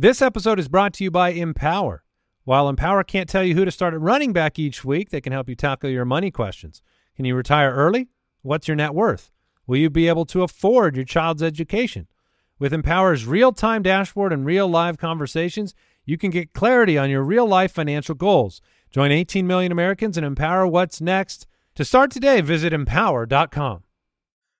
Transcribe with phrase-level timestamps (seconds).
[0.00, 2.04] This episode is brought to you by Empower.
[2.44, 5.32] While Empower can't tell you who to start at running back each week, they can
[5.32, 6.82] help you tackle your money questions.
[7.16, 8.06] Can you retire early?
[8.42, 9.32] What's your net worth?
[9.66, 12.06] Will you be able to afford your child's education?
[12.60, 15.74] With Empower's real time dashboard and real live conversations,
[16.04, 18.62] you can get clarity on your real life financial goals.
[18.92, 21.48] Join 18 million Americans and empower what's next.
[21.74, 23.82] To start today, visit empower.com.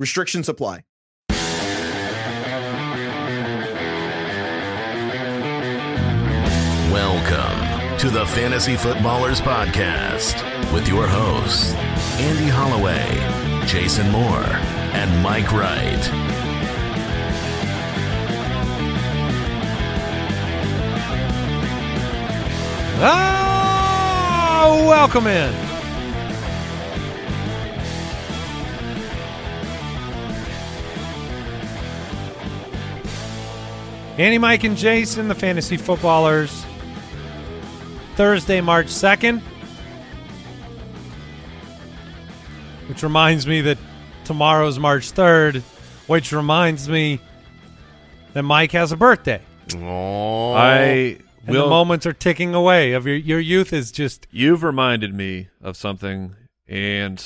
[0.00, 0.82] Restrictions apply.
[6.90, 11.74] Welcome to the Fantasy Footballers Podcast with your hosts,
[12.18, 14.42] Andy Holloway, Jason Moore,
[14.94, 16.08] and Mike Wright.
[23.02, 25.69] Ah, welcome in.
[34.20, 36.66] Andy, Mike, and Jason, the fantasy footballers.
[38.16, 39.40] Thursday, March 2nd.
[42.86, 43.78] Which reminds me that
[44.26, 45.62] tomorrow's March 3rd,
[46.06, 47.18] which reminds me
[48.34, 49.40] that Mike has a birthday.
[49.76, 51.64] Oh, I And will.
[51.64, 52.92] the moments are ticking away.
[52.92, 56.36] Of your your youth is just You've reminded me of something,
[56.68, 57.24] and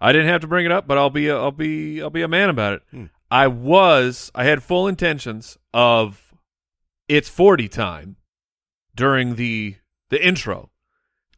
[0.00, 2.22] I didn't have to bring it up, but I'll be a, I'll be I'll be
[2.22, 2.82] a man about it.
[2.92, 3.04] Hmm.
[3.30, 6.32] I was I had full intentions of
[7.08, 8.16] it's forty time
[8.94, 9.76] during the
[10.10, 10.70] the intro,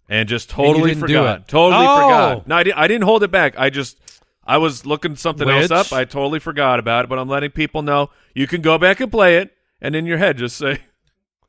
[0.09, 1.41] and just And you totally didn't do forgot.
[1.41, 1.49] it.
[1.49, 1.97] Totally Oh!
[1.97, 2.49] forgot.
[2.49, 3.59] No, I, di- I didn't hold it back.
[3.59, 3.99] I just
[4.45, 5.71] I was looking something Which?
[5.71, 5.93] else up.
[5.97, 9.11] I totally forgot about it, but I'm letting people know you can go back and
[9.13, 10.79] play it, and in your head just say.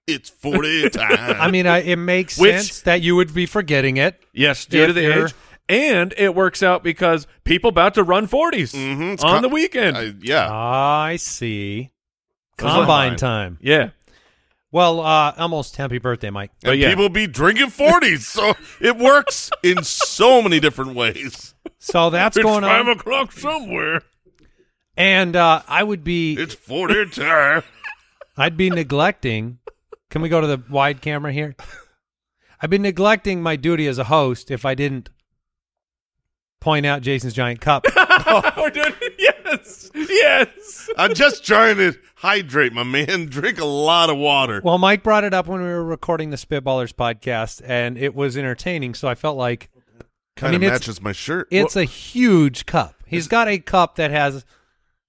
[0.06, 1.38] it's 40 time.
[1.40, 4.22] I mean, I, it makes Which- sense that you would be forgetting it.
[4.34, 5.34] Yes, due to the age.
[5.70, 9.98] And it works out because people about to run 40s Mhm, on com- the weekend.
[9.98, 10.48] I- yeah.
[10.52, 11.92] I see.
[12.58, 13.58] Combine time.
[13.62, 13.90] yeah.
[14.72, 16.52] Well, uh, almost happy birthday, Mike.
[16.64, 16.90] but and yeah.
[16.90, 21.54] people be drinking 40s, so it works in so many different ways.
[21.78, 22.98] So that's It's going five on.
[22.98, 24.02] o'clock somewhere.
[24.98, 27.64] And uh, I would be, It's 40 time.
[28.38, 29.60] I'd be neglecting.
[30.10, 31.56] Can we go to the wide camera here?
[32.62, 35.10] I'd be neglecting my duty as a host if I didn't
[36.64, 37.86] point out Jason's giant cup.
[38.58, 40.90] We're doing yes, yes.
[40.98, 43.26] I'm just trying to hydrate, my man.
[43.30, 44.62] Drink a lot of water.
[44.64, 48.38] well, Mike brought it up when we were recording the Spitballers podcast, and it was
[48.38, 48.94] entertaining.
[48.94, 49.70] So I felt like
[50.38, 51.48] kind of mean, it's- matches my shirt.
[51.52, 52.96] It's a huge cup.
[53.06, 54.46] He's got a cup that has,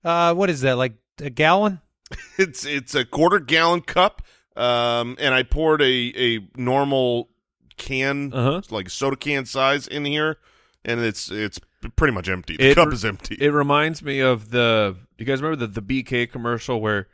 [0.04, 0.76] uh, what is that?
[0.76, 1.80] Like a gallon?
[2.38, 4.22] it's it's a quarter gallon cup,
[4.56, 5.86] um, and I poured a
[6.16, 7.30] a normal
[7.76, 8.60] can, Uh-huh.
[8.70, 10.36] like soda can size, in here,
[10.84, 11.60] and it's it's
[11.96, 12.56] pretty much empty.
[12.56, 13.36] The It- cup is empty.
[13.40, 14.96] It reminds me of the.
[15.18, 17.08] You guys remember the the BK commercial where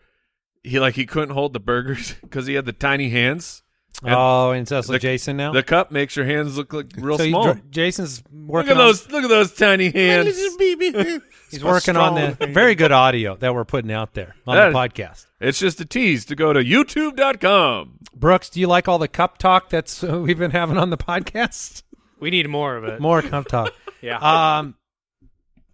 [0.62, 3.62] he like he couldn't hold the burgers because he had the tiny hands.
[4.02, 5.52] And oh, and so it's like the- Jason now.
[5.52, 7.44] The cup makes your hands look like real so small.
[7.44, 9.10] dr- Jason's Look working at on, those!
[9.10, 10.36] Look at those tiny hands.
[11.50, 14.78] He's working on the very good audio that we're putting out there on That- the
[14.78, 15.26] podcast.
[15.40, 17.98] It's just a tease to go to YouTube.com.
[18.14, 20.96] Brooks, do you like all the cup talk that's uh, we've been having on the
[20.98, 21.82] podcast?
[22.20, 23.00] We need more of it.
[23.00, 23.72] More cup talk.
[24.02, 24.16] Yeah.
[24.60, 24.76] Um,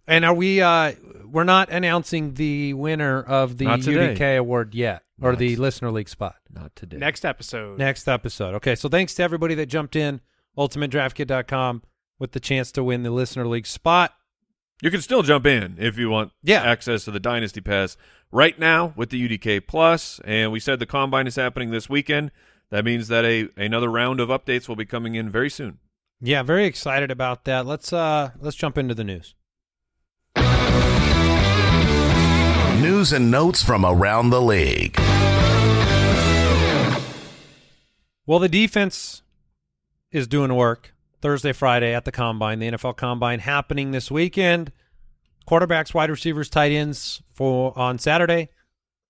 [0.05, 0.61] and are we?
[0.61, 0.93] Uh,
[1.25, 4.15] we're not announcing the winner of the Not today.
[4.15, 6.35] UDK award yet, or the listener league spot.
[6.53, 6.97] Not today.
[6.97, 7.77] Next episode.
[7.79, 8.53] Next episode.
[8.55, 10.19] Okay, so thanks to everybody that jumped in.
[10.57, 11.83] UltimateDraftKit.com
[12.19, 14.13] with the chance to win the listener league spot.
[14.81, 16.63] You can still jump in if you want Yeah.
[16.63, 17.95] access to the Dynasty Pass
[18.31, 20.19] right now with the UDK Plus.
[20.25, 22.31] And we said the combine is happening this weekend.
[22.69, 25.79] That means that a another round of updates will be coming in very soon.
[26.19, 27.65] Yeah, very excited about that.
[27.65, 29.35] Let's uh let's jump into the news.
[32.81, 34.97] News and notes from around the league.
[38.25, 39.21] Well, the defense
[40.11, 42.59] is doing work Thursday, Friday at the combine.
[42.59, 44.71] The NFL combine happening this weekend.
[45.47, 48.49] Quarterbacks, wide receivers, tight ends for on Saturday.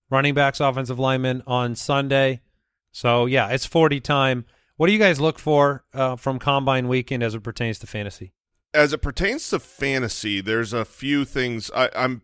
[0.10, 2.42] Running backs, offensive linemen on Sunday.
[2.92, 4.46] So yeah, it's forty time.
[4.78, 8.34] What do you guys look for uh, from combine weekend as it pertains to fantasy?
[8.74, 12.22] as it pertains to fantasy, there's a few things I, I'm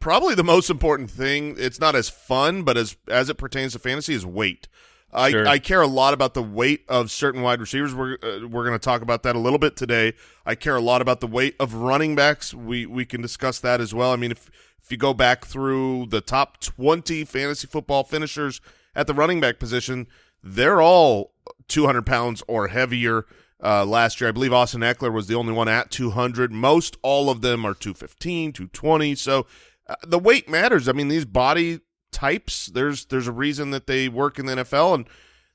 [0.00, 1.54] probably the most important thing.
[1.56, 4.68] It's not as fun, but as as it pertains to fantasy, is weight.
[5.12, 5.46] I, Sure.
[5.46, 7.94] I care a lot about the weight of certain wide receivers.
[7.94, 10.12] We're uh, we're going to talk about that a little bit today.
[10.44, 12.52] I care a lot about the weight of running backs.
[12.52, 14.12] We we can discuss that as well.
[14.12, 14.50] I mean, if
[14.82, 18.60] if you go back through the top twenty fantasy football finishers
[18.94, 20.06] at the running back position,
[20.44, 21.32] they're all
[21.68, 23.26] two hundred pounds or heavier.
[23.62, 26.52] Uh, last year, I believe Austin Ekeler was the only one at 200.
[26.52, 29.14] Most all of them are 215, 220.
[29.14, 29.46] So
[29.88, 30.86] uh, the weight matters.
[30.86, 31.80] I mean, these body
[32.12, 34.94] types, there's there's a reason that they work in the NFL.
[34.94, 35.08] And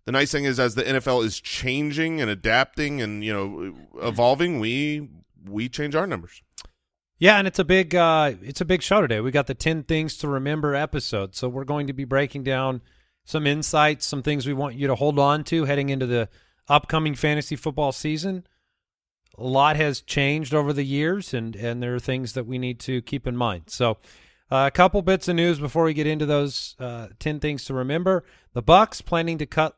[0.05, 4.59] the nice thing is, as the NFL is changing and adapting and you know evolving,
[4.59, 5.07] we
[5.47, 6.41] we change our numbers.
[7.19, 9.19] Yeah, and it's a big uh, it's a big show today.
[9.19, 12.81] We got the ten things to remember episode, so we're going to be breaking down
[13.29, 16.27] some insights, some things we want you to hold on to heading into the
[16.67, 18.43] upcoming fantasy football season.
[19.37, 22.79] A lot has changed over the years, and and there are things that we need
[22.81, 23.65] to keep in mind.
[23.67, 23.91] So,
[24.51, 27.73] uh, a couple bits of news before we get into those uh, ten things to
[27.75, 28.25] remember.
[28.53, 29.77] The Bucks planning to cut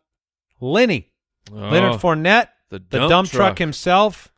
[0.62, 1.12] Lenny
[1.52, 3.40] Leonard Oh, Fournette, the the dump dump, truck.
[3.50, 3.58] truck.
[3.60, 4.32] himself.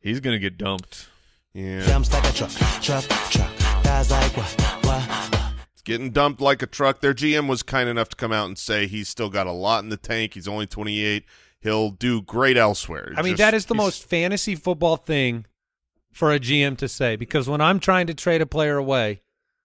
[0.00, 1.08] He's gonna get dumped.
[1.52, 3.50] Yeah, Jumps like a truck, truck, truck.
[3.84, 5.27] Guys like what, what?
[5.78, 7.00] It's getting dumped like a truck.
[7.00, 9.84] Their GM was kind enough to come out and say he's still got a lot
[9.84, 10.34] in the tank.
[10.34, 11.24] He's only 28.
[11.60, 13.12] He'll do great elsewhere.
[13.16, 15.46] I mean, Just- that is the most fantasy football thing
[16.12, 19.22] for a GM to say because when I'm trying to trade a player away,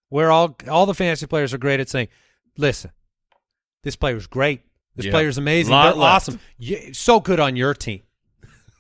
[0.10, 2.10] where all all the fantasy players are great at saying,
[2.60, 2.92] "Listen,
[3.81, 4.62] this player's great.
[4.95, 5.12] This Yeah.
[5.13, 5.71] player's amazing.
[5.74, 6.39] Lot They're awesome.
[6.60, 8.04] Yeah, so good on your team."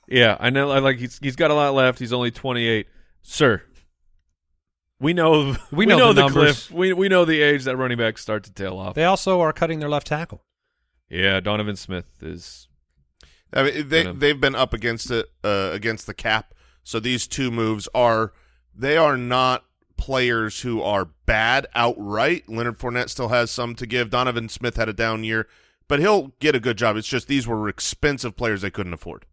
[0.07, 0.69] Yeah, I know.
[0.69, 1.97] I like he's he's got a lot left.
[1.97, 2.85] He's only 28,
[3.23, 3.63] sir.
[5.03, 6.67] We know We know the the, numbers.
[6.67, 6.71] cliff.
[6.71, 8.95] We we know the age that running backs start to tail off.
[8.95, 10.43] They also are cutting their left tackle.
[11.09, 12.67] yeah, Donovan Smith is.
[13.53, 16.53] I mean, they Gonna- they've been up against it uh, against the cap.
[16.83, 18.33] So these two moves are
[18.75, 19.65] they are not
[19.97, 22.49] players who are bad outright.
[22.49, 24.09] Leonard Fournette still has some to give.
[24.09, 25.47] Donovan Smith had a down year,
[25.87, 26.97] but he'll get a good job.
[26.97, 29.25] It's just these were expensive players they couldn't afford.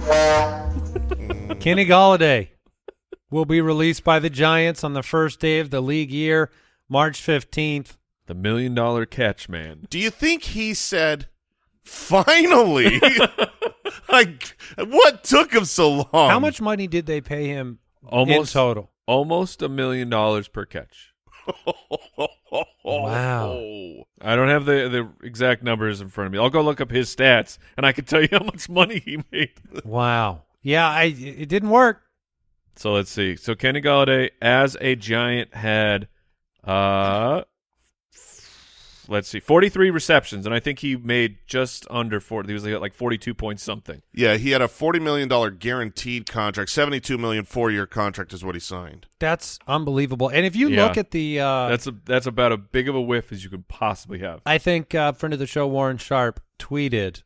[0.00, 0.70] Huh?
[1.60, 2.48] Kenny Golladay
[3.30, 6.50] will be released by the Giants on the first day of the league year,
[6.88, 7.96] March 15th.
[8.26, 9.86] The million dollar catch man.
[9.90, 11.28] Do you think he said,
[11.82, 13.00] "Finally"?
[14.08, 16.30] like, what took him so long?
[16.30, 18.90] How much money did they pay him Almost in total?
[19.06, 21.12] Almost a million dollars per catch.
[22.84, 24.04] Wow.
[24.20, 26.38] I don't have the the exact numbers in front of me.
[26.38, 29.22] I'll go look up his stats, and I can tell you how much money he
[29.32, 29.52] made.
[29.84, 30.42] Wow.
[30.62, 32.02] Yeah, I it didn't work.
[32.76, 33.36] So let's see.
[33.36, 36.08] So Kenny Golladay as a Giant had,
[36.64, 37.42] uh,
[39.08, 42.48] let's see, forty three receptions, and I think he made just under forty.
[42.48, 44.02] He was like, like forty two points something.
[44.12, 46.70] Yeah, he had a forty million dollar guaranteed contract.
[46.70, 49.06] Seventy-two million four-year contract is what he signed.
[49.18, 50.28] That's unbelievable.
[50.28, 50.84] And if you Yeah.
[50.84, 53.50] look at the, uh, That's a that's about as big of a whiff as you
[53.50, 54.40] could possibly have.
[54.46, 57.22] I think uh, friend of the show Warren Sharp tweeted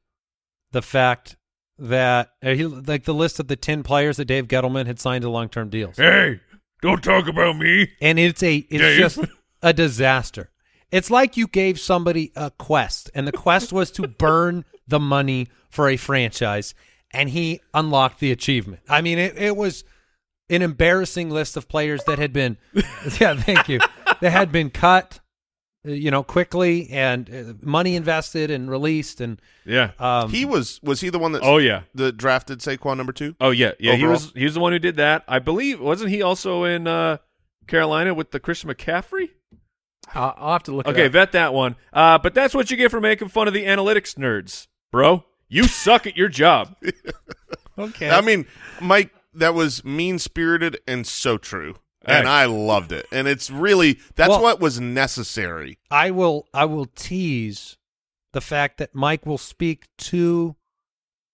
[0.73, 1.37] the fact
[1.79, 5.23] that uh, he like the list of the ten players that Dave Gettleman had signed
[5.23, 6.41] to long term deals, Hey,
[6.83, 7.91] don't talk about me.
[8.01, 8.99] and it's a it's Dave.
[8.99, 9.19] just
[9.63, 10.51] a disaster.
[10.97, 15.49] It's like you gave somebody a quest, and the quest was to burn the money
[15.69, 16.75] for a franchise,
[17.13, 18.81] and he unlocked the achievement.
[18.89, 19.85] I mean, it, it was
[20.49, 22.57] an embarrassing list of players that had been,
[23.21, 23.81] yeah, thank you,
[24.21, 25.21] that had been cut,
[25.87, 29.91] uh, you know, quickly and uh, money invested and released, and Yeah.
[29.99, 31.83] um, he was was he the one that oh yeah.
[31.95, 33.35] the drafted Saquon number two?
[33.41, 33.73] Oh yeah.
[33.79, 33.97] Yeah.
[33.97, 35.25] He was he was the one who did that.
[35.29, 37.19] I believe wasn't he also in uh,
[37.67, 39.31] Carolina with the Christian McCaffrey?
[40.17, 40.87] I'll, I'll have to look.
[40.87, 41.13] Okay, it up.
[41.13, 41.77] vet that one.
[41.93, 45.25] Uh, but that's what you get for making fun of the analytics nerds, bro.
[45.49, 46.75] You suck at your job.
[47.79, 48.11] okay.
[48.11, 48.47] I mean,
[48.81, 51.77] Mike, that was mean spirited and so true.
[52.05, 52.33] And Hey.
[52.33, 53.07] I loved it.
[53.13, 55.79] And it's really that's Well- what was necessary.
[55.91, 57.77] I will I will tease
[58.33, 60.57] the fact that Mike will speak to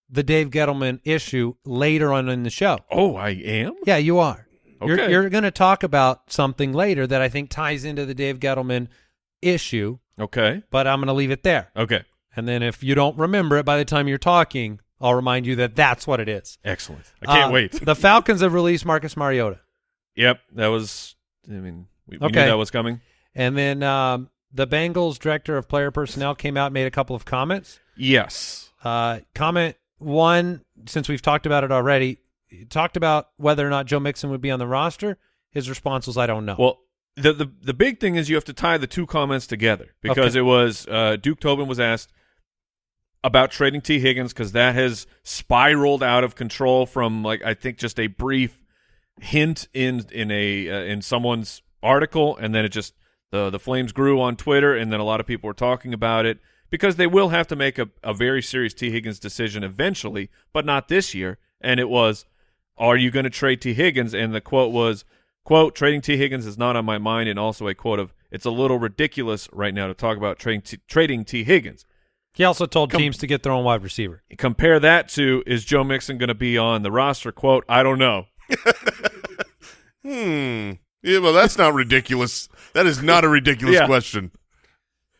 [0.08, 2.78] the Dave Gettleman issue later on in the show.
[2.90, 3.74] Oh, I am.
[3.86, 4.46] Yeah, you are.
[4.86, 8.38] You're, you're going to talk about something later that I think ties into the Dave
[8.40, 8.88] Gettleman
[9.40, 10.62] issue, Okay.
[10.70, 11.68] but I'm going to leave it there.
[11.76, 12.04] Okay.
[12.36, 15.56] And then if you don't remember it by the time you're talking, I'll remind you
[15.56, 16.58] that that's what it is.
[16.64, 17.04] Excellent.
[17.22, 17.72] I can't Uh, wait.
[17.72, 19.60] the Falcons have released Marcus Mariota.
[20.16, 20.40] Yep.
[20.54, 21.16] That was.
[21.48, 22.40] I mean, we, we Okay.
[22.44, 23.00] knew that was coming.
[23.34, 27.16] And then um, the Bengals director of player personnel came out and made a couple
[27.16, 27.80] of comments.
[27.96, 28.70] Yes.
[28.84, 32.18] Uh, comment one, since we've talked about it already,
[32.68, 35.18] talked about whether or not Joe Mixon would be on the roster.
[35.50, 36.56] His response was, I don't know.
[36.58, 36.78] Well,
[37.16, 40.30] the the the big thing is you have to tie the two comments together because
[40.34, 40.38] Okay.
[40.38, 42.10] it was uh, Duke Tobin was asked,
[43.24, 47.78] about trading Tee Higgins because that has spiraled out of control from like I think
[47.78, 48.62] just a brief
[49.20, 52.94] hint in in a uh, in someone's article, and then it just
[53.30, 56.26] the the flames grew on Twitter, and then a lot of people were talking about
[56.26, 56.38] it
[56.70, 60.64] because they will have to make a, a very serious Tee Higgins decision eventually, but
[60.64, 61.38] not this year.
[61.60, 62.24] And it was,
[62.78, 64.14] are you going to trade Tee Higgins?
[64.14, 65.04] And the quote was,
[65.44, 68.44] quote, trading Tee Higgins is not on my mind, and also a quote of, it's
[68.46, 71.84] a little ridiculous right now to talk about trading T, trading Tee Higgins.
[72.34, 74.22] He also told teams to get their own wide receiver.
[74.38, 77.30] Compare that to, is Joe Mixon going to be on the roster?
[77.30, 78.26] Quote, I don't know.
[80.04, 80.72] Hmm.
[81.02, 82.48] Yeah, well, that's not ridiculous.
[82.74, 83.86] That is not a ridiculous Yeah.
[83.86, 84.32] question.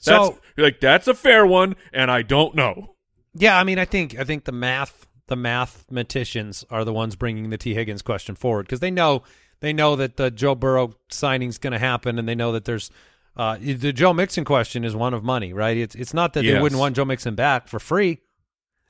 [0.05, 2.97] That's, So you're like that's a fair one, and I don't know.
[3.35, 5.02] yeah, I mean, I think I think the math
[5.33, 9.23] the mathematicians are the ones bringing the Tee Higgins question forward because they know
[9.61, 12.67] they know that the Joe Burrow signing is going to happen, and they know that
[12.67, 12.91] there's
[13.37, 15.77] uh, the Joe Mixon question is one of money, right?
[15.77, 18.19] It's it's not that they wouldn't want Joe Mixon back for free.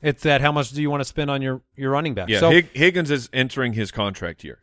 [0.02, 2.28] It's that how much do you want to spend on your your running back?
[2.28, 4.58] Yeah, so Hig- Higgins is entering his contract year.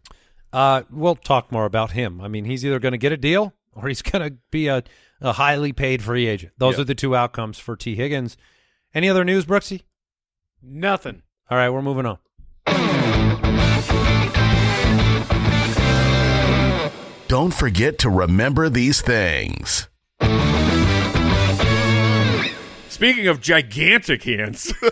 [0.52, 2.20] Uh, we'll talk more about him.
[2.20, 4.84] I mean, he's either going to get a deal or he's going to be a,
[5.22, 6.54] a highly paid free agent.
[6.58, 6.82] Those Yeah.
[6.82, 8.36] are the two outcomes for Tee Higgins.
[8.94, 9.84] Any other news, Brooksy?
[10.62, 11.22] Nothing.
[11.52, 12.18] All right, we're moving on.
[17.28, 19.88] Don't forget to remember these things.
[22.90, 24.74] Speaking of gigantic hands,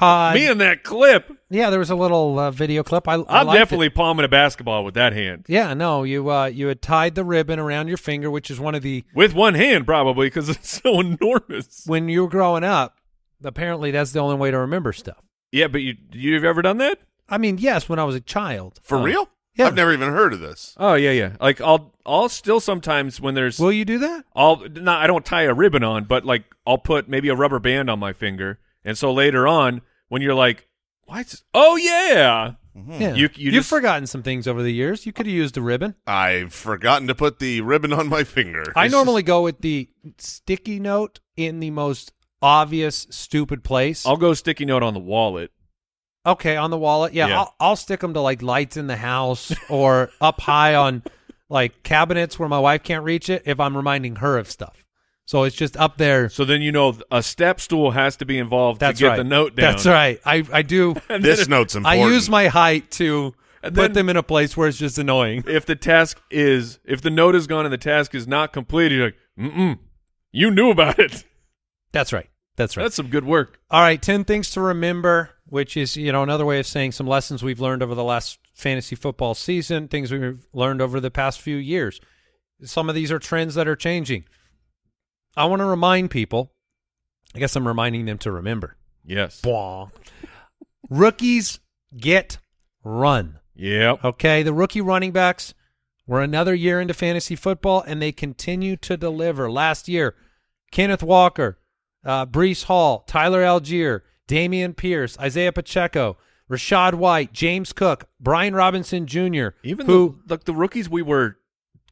[0.00, 3.06] Uh, me and that clip, yeah, there was a little uh, video clip.
[3.06, 3.60] I, I I'm liked it.
[3.60, 5.44] definitely palming a basketball with that hand.
[5.46, 8.74] Yeah, no, you uh, you had tied the ribbon around your finger, which is one
[8.74, 11.84] of the With one hand, probably, because it's so enormous.
[11.86, 12.96] when you were growing up.
[13.44, 15.22] Apparently, that's the only way to remember stuff.
[15.52, 16.98] Yeah, but you you've ever done that?
[17.28, 18.80] I mean, yes, when I was a child.
[18.82, 19.02] For Oh.
[19.02, 19.28] real?
[19.54, 19.66] Yeah.
[19.66, 20.74] I've never even heard of this.
[20.78, 21.36] Oh yeah, yeah.
[21.40, 24.24] Like I'll I'll still sometimes when there's Will you do that?
[24.34, 27.58] I'll not I don't tie a ribbon on, but like I'll put maybe a rubber
[27.58, 30.68] band on my finger, and so later on when you're like,
[31.04, 32.92] what's oh yeah, mm-hmm.
[33.02, 35.04] Yeah, You- you have just- forgotten some things over the years.
[35.04, 35.96] You could have used a ribbon.
[36.06, 38.64] I've forgotten to put the ribbon on my finger.
[38.74, 44.04] I It's normally go with the sticky note in the most obvious stupid place.
[44.04, 45.50] I'll go sticky note on the wallet.
[46.26, 47.14] okay, on the wallet.
[47.14, 47.38] Yeah, Yeah.
[47.40, 51.02] I'll, I'll stick them to like lights in the house or up high on
[51.48, 54.84] like cabinets where my wife can't reach it if I'm reminding her of stuff.
[55.24, 56.28] So it's just up there.
[56.28, 59.16] So then you know a step stool has to be involved That's to get right.
[59.16, 59.72] the note down.
[59.72, 60.20] That's right.
[60.26, 60.94] I I do.
[61.08, 64.68] This then note's I use my height to And put them in a place where
[64.68, 65.44] it's just annoying.
[65.48, 68.96] if the task is if the note is gone and the task is not completed,
[68.96, 69.78] you're like, mm mm
[70.32, 71.24] you knew about it.
[71.92, 72.28] That's right.
[72.56, 72.82] That's right.
[72.82, 73.58] That's some good work.
[73.70, 77.06] All right, 10 things to remember, which is, you know, another way of saying some
[77.06, 81.40] lessons we've learned over the last fantasy football season, things we've learned over the past
[81.40, 82.00] few years.
[82.62, 84.24] Some of these are trends that are changing.
[85.36, 86.52] I want to remind people,
[87.34, 88.76] I guess I'm reminding them to remember.
[89.04, 89.40] Yes.
[89.40, 89.90] Bwah.
[90.90, 91.58] Rookies
[91.96, 92.38] get
[92.84, 93.38] run.
[93.54, 94.04] Yep.
[94.04, 95.54] Okay, the rookie running backs
[96.06, 99.50] were another year into fantasy football, and they continue to deliver.
[99.50, 100.14] Last year,
[100.70, 101.58] Kenneth Walker,
[102.04, 106.16] uh, Breece Hall, Tyler Allgeier, Dameon Pierce, Isaiah Pacheco,
[106.50, 111.36] Rachaad White, James Cook, Brian Robinson Jr., Even who the, like the rookies we were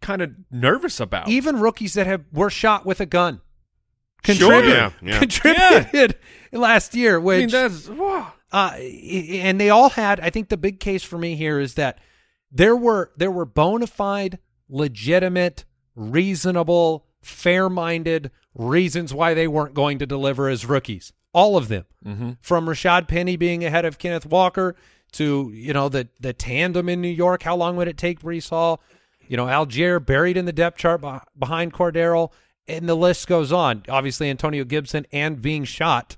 [0.01, 1.29] kind of nervous about.
[1.29, 3.41] even rookies that have were shot with a gun
[4.23, 4.35] Sure.
[4.37, 5.19] contributed Yeah, yeah.
[5.19, 6.19] contributed
[6.53, 7.19] last year.
[7.19, 8.33] Which I mean, that's wow.
[8.53, 10.21] uh, and they all had.
[10.21, 11.99] I think the big case for me here is that
[12.53, 14.39] there were there were bona fide,
[14.69, 15.65] legitimate,
[15.95, 21.13] reasonable, fair-minded reasons why they weren't going to deliver as rookies.
[21.33, 22.39] All of them, Mhm.
[22.41, 24.75] from Rashaad Penny being ahead of Kenneth Walker
[25.13, 27.43] to you know the the tandem in New York.
[27.45, 28.83] How long would it take Breece Hall?
[29.29, 31.01] You know, Allgeier buried in the depth chart
[31.39, 32.31] behind Cordero,
[32.67, 33.85] and the list goes on.
[33.89, 36.17] Obviously, Antonio Gibson and being shot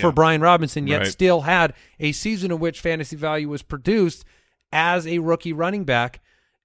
[0.00, 1.06] for Brian Robinson, yet Right.
[1.08, 4.24] still had a season in which fantasy value was produced
[4.72, 6.20] as a rookie running back.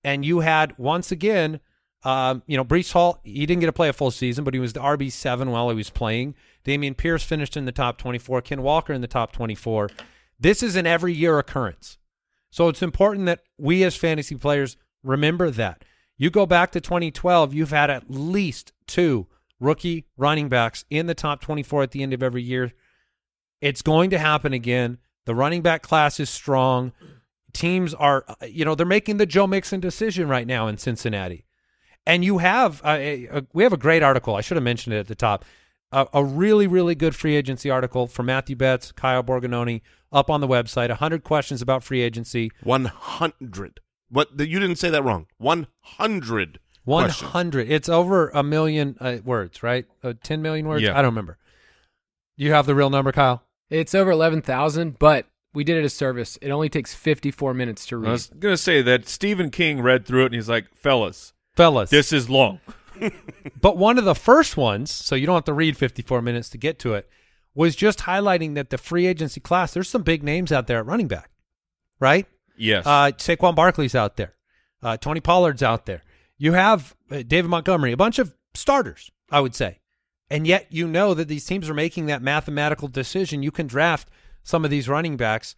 [0.05, 1.59] And you had once again,
[2.03, 4.59] um, you know, Breece Hall, he didn't get to play a full season, but he
[4.59, 6.35] was the RB seven while he was playing.
[6.65, 9.89] Dameon Pierce finished in the top twenty four, Ken Walker in the top twenty four.
[10.39, 11.97] This is an every year occurrence.
[12.49, 15.83] So it's important that we as fantasy players remember that.
[16.17, 19.27] You go back to 2012, you've had at least two
[19.59, 22.73] rookie running backs in the top 24 at the end of every year.
[23.61, 24.99] It's going to happen again.
[25.25, 26.91] The running back class is strong.
[27.53, 31.45] Teams are, you know, they're making the Joe Mixon decision right now in Cincinnati.
[32.05, 34.35] And you have, uh, a, a, we have a great article.
[34.35, 35.45] I should have mentioned it at the top.
[35.91, 39.81] A, a really, really good free agency article from Matthew Betz, Kyle Borgognoni,
[40.11, 40.89] up on the website.
[40.89, 42.51] 100 questions about free agency.
[42.63, 43.79] 100.
[44.09, 44.39] What?
[44.39, 45.27] You didn't say that wrong.
[45.37, 46.59] 100.
[46.85, 47.31] One questions.
[47.31, 47.71] hundred.
[47.71, 49.85] It's over a million uh, words, right?
[50.03, 50.83] Uh, Ten million words.
[50.83, 50.91] Yeah.
[50.91, 51.37] I don't remember.
[52.35, 53.43] You have the real number, Kyle.
[53.69, 56.37] It's over 11,000, but we did it as service.
[56.41, 58.09] It only takes 54 minutes to read.
[58.09, 61.89] I was gonna say that Stephen King read through it and he's like, "Fellas, Fellas.
[61.89, 62.59] this is long."
[63.59, 66.57] But one of the first ones, so you don't have to read 54 minutes to
[66.57, 67.09] get to it,
[67.55, 70.85] was just highlighting that the free agency class, there's some big names out there at
[70.85, 71.31] running back,
[71.99, 72.27] right?
[72.57, 72.85] Yes.
[72.85, 74.35] Uh, Saquon Barkley's out there.
[74.81, 76.01] Uh, Tony Pollard's out there.
[76.37, 79.79] You have uh, David Montgomery, a bunch of starters, I would say.
[80.29, 83.43] And yet you know that these teams are making that mathematical decision.
[83.43, 84.09] You can draft
[84.43, 85.55] some of these running backs.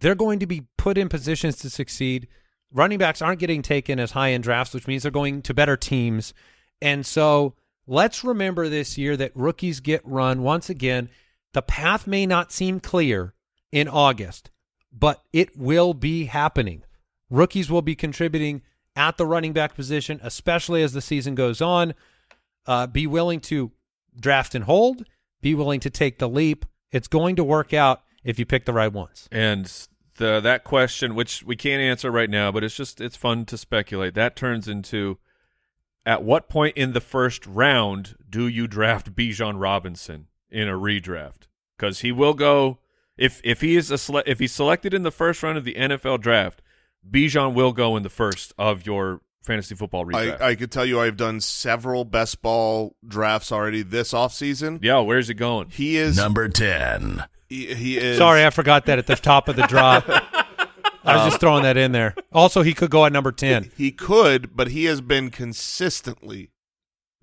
[0.00, 2.28] They're going to be put in positions to succeed.
[2.72, 5.76] Running backs aren't getting taken as high end drafts, which means they're going to better
[5.76, 6.34] teams.
[6.82, 7.54] And so
[7.86, 11.08] let's remember this year that rookies get run once again.
[11.54, 13.34] The path may not seem clear
[13.72, 14.50] in August,
[14.92, 16.82] but it will be happening.
[17.30, 18.62] Rookies will be contributing
[18.94, 21.94] at the running back position, especially as the season goes on.
[22.66, 23.72] Uh, be willing to
[24.18, 25.04] draft and hold.
[25.40, 26.66] Be willing to take the leap.
[26.90, 29.28] It's going to work out if you pick the right ones.
[29.30, 29.70] And
[30.18, 33.56] the that question, which we can't answer right now, but it's just it's fun to
[33.58, 34.14] speculate.
[34.14, 35.18] That turns into
[36.04, 41.48] at what point in the first round do you draft Bijan Robinson in a redraft?
[41.76, 42.78] Because he will go
[43.16, 45.74] if if he is a sele- if he's selected in the first round of the
[45.74, 46.62] NFL draft,
[47.08, 50.40] Bijan will go in the first of your fantasy football redraft.
[50.40, 54.78] I, I could tell you I've done several best ball drafts already this offseason.
[54.82, 55.70] yeah, where's he going?
[55.70, 57.24] He is Number 10.
[57.48, 60.04] He, he is Sorry, I forgot that at the top of the drop.
[61.04, 62.14] I was just throwing that in there.
[62.32, 63.70] Also, he could go at number 10.
[63.76, 66.50] He could, but he has been consistently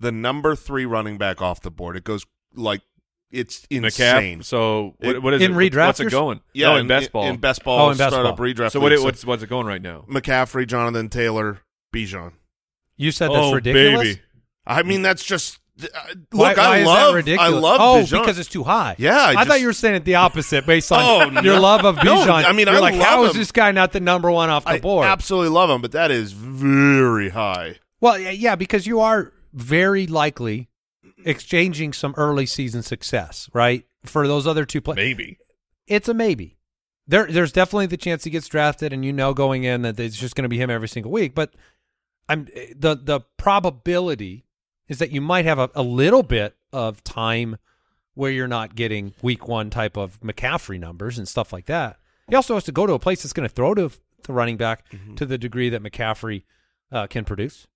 [0.00, 1.96] the number three running back off the board.
[1.96, 2.82] It goes like
[3.30, 4.40] it's insane.
[4.40, 4.44] McCaff.
[4.44, 5.54] So what, It- what is in it?
[5.54, 6.40] What's- What's it going?
[6.52, 7.28] Yeah, no, in, best ball.
[7.28, 8.46] In best ball, Oh, in best startup ball.
[8.46, 8.72] redraft.
[8.72, 8.92] so what?
[8.92, 10.04] It, what's what's it going right now?
[10.08, 11.60] McCaffrey, Jonathan Taylor,
[11.94, 12.32] Bijan.
[12.96, 14.16] You said that's oh, ridiculous?
[14.16, 14.20] Mm.
[14.66, 16.18] I mean, that's just uh, look.
[16.32, 17.08] Why, why I is love.
[17.12, 17.54] that ridiculous?
[17.54, 17.78] I love.
[17.80, 18.20] Oh, Bijan.
[18.20, 18.94] because it's too high.
[18.98, 21.00] Yeah, I I, thought you were saying it the opposite based on
[21.36, 21.60] Oh, your no.
[21.60, 22.44] love of No, Bijan.
[22.44, 23.38] I mean, You're I like, love how is him.
[23.38, 25.06] this guy not the number one off the I board?
[25.06, 27.76] absolutely love him, but that is very high.
[28.00, 30.68] Well, yeah, yeah, because you are very likely
[31.24, 33.84] exchanging some early season success, right?
[34.04, 35.38] For those other two players, Maybe.
[35.86, 36.56] it's a maybe.
[37.08, 40.16] There, there's definitely the chance he gets drafted, and you know going in that it's
[40.16, 41.34] just going to be him every single week.
[41.34, 41.54] But
[42.28, 44.44] I'm the the probability
[44.88, 47.56] is that you might have a, a little bit of time
[48.14, 51.98] where you're not getting week one type of McCaffrey numbers and stuff like that.
[52.28, 53.90] He also has to go to a place that's going to throw to
[54.24, 54.84] the running back
[55.16, 56.44] to the degree that McCaffrey
[56.90, 57.66] uh, can produce.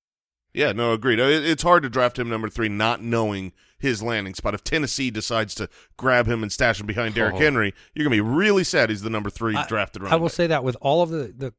[0.52, 1.20] Yeah, no, agreed.
[1.20, 4.52] It's hard to draft him number three, not knowing his landing spot.
[4.54, 7.38] If Tennessee decides to grab him and stash him behind Derrick Oh.
[7.38, 10.02] Henry, you're gonna be really sad he's the number three I- drafted.
[10.02, 10.34] Running I will back.
[10.34, 11.54] say that with all of the, the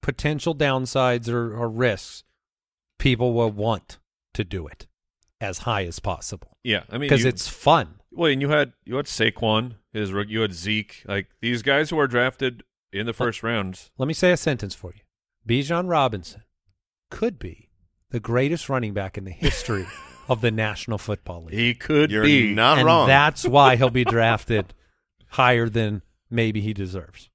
[0.00, 2.24] potential downsides or, or risks,
[2.98, 3.98] people will want
[4.34, 4.86] to do it
[5.42, 7.96] as high as possible Yeah, I mean, because it's fun.
[8.10, 11.98] well, and you had you had Saquon, his you had Zeke, like these guys who
[11.98, 13.90] are drafted in the first rounds.
[13.98, 15.00] Let me say a sentence for you.
[15.46, 16.42] Bijan Robinson
[17.10, 17.68] could be
[18.10, 19.86] the greatest running back in the history
[20.28, 21.54] of the National Football League.
[21.58, 22.54] He could You're be.
[22.54, 23.06] not and wrong.
[23.08, 24.72] that's why he'll be drafted
[25.28, 27.28] higher than maybe he deserves.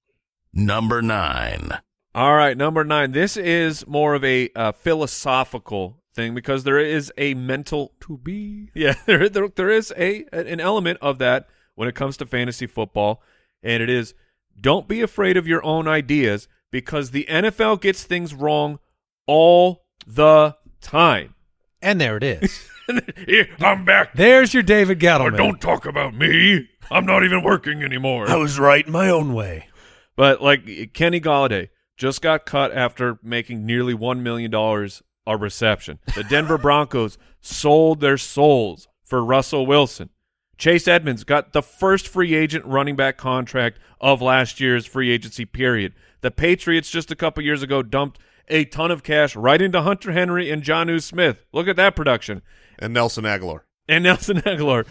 [0.54, 1.72] Number 9.
[2.16, 3.12] All right, number nine.
[3.12, 8.70] This is more of a uh, philosophical thing because there is a mental To be
[8.74, 12.68] Yeah, there, there there is a an element of that when it comes to fantasy
[12.68, 13.22] football,
[13.64, 14.14] and it is
[14.60, 18.80] don't be afraid of your own ideas because the NFL gets things wrong
[19.28, 21.36] all the time.
[21.82, 22.70] and there it is.
[23.28, 24.14] Here, I'm back.
[24.14, 26.70] There's your David Or don't talk about me.
[26.90, 28.30] I'm not even working anymore.
[28.30, 29.68] I was right my own way.
[30.16, 36.00] But like Kenny Golladay just got cut after making nearly one million dollars a reception.
[36.16, 40.10] The Denver Broncos sold their souls for Russell Wilson.
[40.58, 45.46] Chase Edmonds got the first free agent running back contract of last year's free agency
[45.46, 45.94] period.
[46.22, 50.14] The Patriots just a couple years ago dumped a ton of cash right into Hunter
[50.14, 51.46] Henry and Jonnu Smith.
[51.54, 52.42] Look at that production.
[52.80, 53.60] and Nelson Agholor.
[53.88, 54.88] And Nelson Agholor.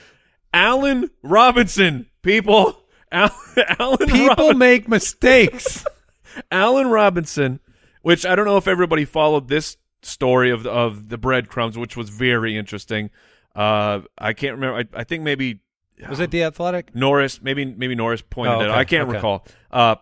[0.55, 2.83] Allen Robinson, people.
[3.13, 3.31] Al-
[3.79, 4.59] Allen People Robinson.
[4.59, 5.85] make mistakes.
[6.51, 7.61] Allen Robinson,
[8.03, 11.97] which I don't know if everybody followed this story of the, of the breadcrumbs, which
[11.97, 13.11] was very interesting.
[13.55, 14.79] Uh, I can't remember.
[14.95, 15.61] I, I think maybe
[16.09, 16.95] Was it the Athletic?
[16.95, 18.79] Norris, maybe maybe Norris pointed Oh, it out.
[18.79, 19.17] I can't okay.
[19.17, 19.47] recall.
[19.71, 19.97] Uh,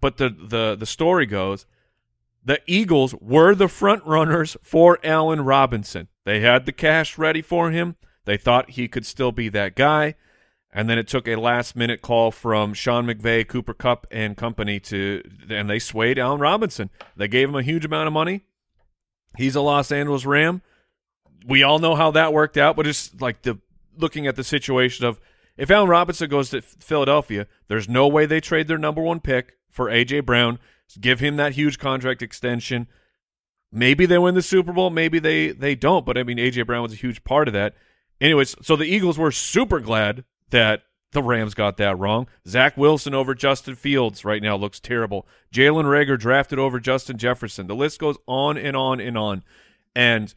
[0.00, 1.66] but the the the story goes,
[2.44, 6.08] the Eagles were the front runners for Allen Robinson.
[6.24, 7.96] They had the cash ready for him.
[8.26, 10.14] They thought he could still be that guy.
[10.70, 14.78] And then it took a last minute call from Sean McVay, Cooper Kupp, and company
[14.80, 16.90] to, and they swayed Allen Robinson.
[17.16, 18.42] They gave him a huge amount of money.
[19.36, 20.62] He's a Los Angeles Ram.
[21.46, 23.58] We all know how that worked out, but it's like the
[23.96, 25.20] looking at the situation of
[25.56, 29.54] If Allen Robinson goes to Philadelphia, there's no way they trade their number one pick
[29.70, 30.20] for A.J.
[30.20, 30.58] Brown,
[31.00, 32.86] give him that huge contract extension.
[33.70, 36.62] Maybe they win the Super Bowl, maybe they, they don't, but I mean, A.J.
[36.62, 37.74] Brown was a huge part of that.
[38.20, 42.28] Anyways, so the Eagles were super glad that the Rams got that wrong.
[42.46, 45.26] Zach Wilson over Justin Fields right now looks terrible.
[45.52, 47.66] Jalen Reagor drafted over Justin Jefferson.
[47.66, 49.42] The list goes on and on and on.
[49.96, 50.34] And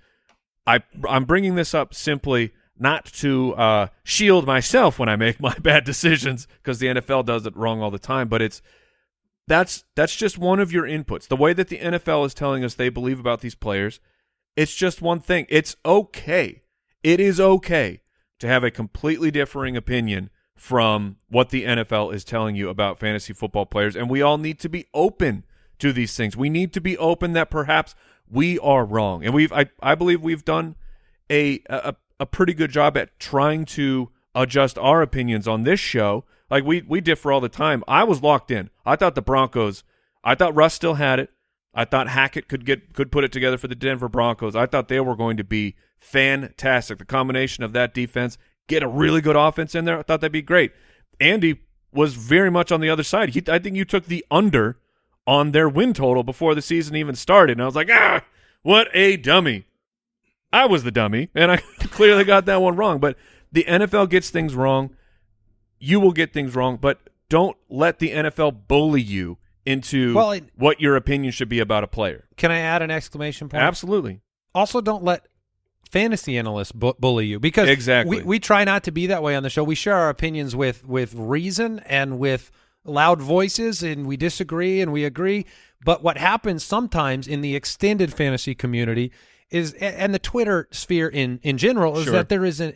[0.65, 5.53] I I'm bringing this up simply not to uh, shield myself when I make my
[5.60, 8.27] bad decisions because the NFL does it wrong all the time.
[8.27, 8.62] But it's
[9.47, 11.27] that's that's just one of your inputs.
[11.27, 13.99] The way that the NFL is telling us they believe about these players,
[14.55, 15.45] it's just one thing.
[15.49, 16.62] It's okay.
[17.03, 18.01] It is okay
[18.39, 20.29] to have a completely differing opinion
[20.62, 24.60] from what the NFL is telling you about fantasy football players, and we all need
[24.60, 25.43] to be open
[25.80, 26.38] to these things.
[26.38, 27.95] We need to be open that perhaps
[28.30, 30.76] we are wrong, and we've I I believe we've done
[31.32, 36.26] a a, a pretty good job at trying to adjust our opinions on this show.
[36.52, 37.84] Like we we differ all the time.
[37.88, 38.69] I was locked in.
[38.86, 39.84] I thought the Broncos.
[40.24, 41.32] I thought Russ still had it.
[41.74, 44.56] I thought Hackett could get could put it together for the Denver Broncos.
[44.56, 47.00] I thought they were going to be fantastic.
[47.00, 48.38] The combination of that defense,
[48.71, 49.99] get a really good offense in there.
[49.99, 50.71] I thought that'd be great.
[51.19, 51.62] Andy
[51.93, 53.29] was very much on the other side.
[53.29, 54.77] He, I think you took the under
[55.27, 58.21] on their win total before the season even started, and I was like, ah,
[58.63, 59.65] what a dummy.
[60.53, 61.57] I was the dummy, and I
[61.91, 62.99] clearly got that one wrong.
[62.99, 63.17] But
[63.51, 64.95] the NFL gets things wrong.
[65.79, 70.45] You will get things wrong, but don't let the NFL bully you into Well, it-
[70.55, 72.25] what your opinion should be about a player.
[72.38, 73.62] Can I add an exclamation point?
[73.63, 74.21] Absolutely.
[74.55, 75.25] Also, don't let
[75.91, 78.17] fantasy analysts bu- bully you because Exactly.
[78.19, 79.63] we, we try not to be that way on the show.
[79.63, 82.49] We share our opinions with with reason and with
[82.86, 85.45] loud voices, and we disagree and we agree.
[85.84, 89.12] But what happens sometimes in the extended fantasy community
[89.49, 92.13] is, and the Twitter sphere in in general, is Sure.
[92.13, 92.73] that there is an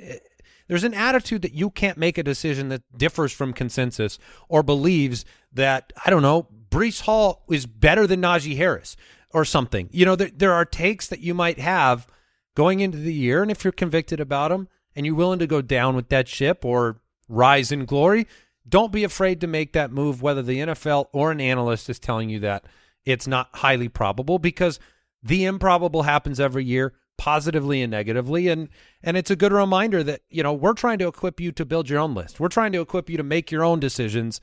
[0.68, 4.18] there's an attitude that you can't make a decision that differs from consensus
[4.50, 5.24] or believes
[5.54, 8.98] that I don't know Breece Hall is better than Najee Harris
[9.32, 9.88] or something.
[9.92, 12.08] You know, there there are takes that you might have
[12.56, 15.62] going into the year, and if you're convicted about them and you're willing to go
[15.62, 16.98] down with that ship or
[17.30, 18.28] rise in glory,
[18.68, 22.30] don't be afraid to make that move, whether the NFL or an analyst is telling
[22.30, 22.66] you that
[23.06, 24.80] it's not highly probable, because
[25.22, 28.70] the improbable happens every year, positively and negatively, and
[29.04, 31.90] and it's a good reminder that you know we're trying to equip you to build
[31.90, 32.40] your own list.
[32.40, 34.42] We're trying to equip you to make your own decisions,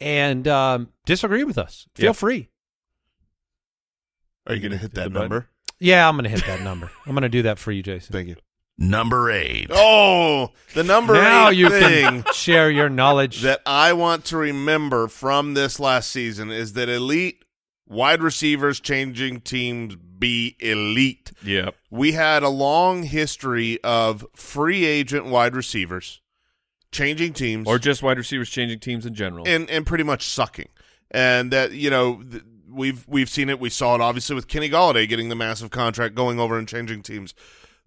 [0.00, 1.86] and um, disagree with us.
[1.94, 2.12] Feel Yeah.
[2.12, 2.48] free.
[4.46, 5.30] Are you going to hit the that button?
[5.30, 5.48] number?
[5.80, 6.90] Yeah, I'm going to hit that number.
[7.06, 8.12] I'm going to do that for you, Jason.
[8.12, 8.36] Thank you.
[8.78, 9.68] Number eight.
[9.72, 13.42] Oh, the number now eight you thing can share your knowledge.
[13.42, 17.44] that I want to remember from this last season is that elite
[17.86, 21.30] wide receivers changing teams be elite.
[21.44, 21.76] Yep.
[21.90, 26.20] We had a long history of free agent wide receivers
[26.90, 29.46] changing teams Or just wide receivers changing teams in general.
[29.46, 30.68] and and pretty much sucking.
[31.12, 32.42] And that you know th-
[32.74, 33.60] we've we've seen it.
[33.60, 37.02] We saw it obviously with Kenny Golladay getting the massive contract, going over and changing
[37.02, 37.34] teams.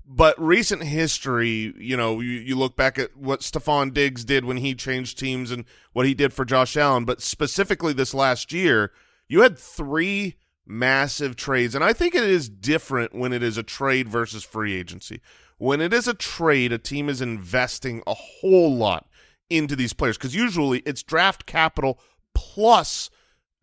[0.10, 4.58] But recent history, you know, you, you look back at what Stefon Diggs did when
[4.58, 7.04] he changed teams and what he did for Josh Allen.
[7.04, 8.94] But specifically this last year,
[9.28, 13.64] you had three massive trades, and I think it is different when it is a
[13.64, 15.20] trade versus free agency.
[15.58, 19.10] When it is a trade, a team is investing a whole lot
[19.50, 22.00] into these players because usually it's draft capital
[22.34, 23.10] plus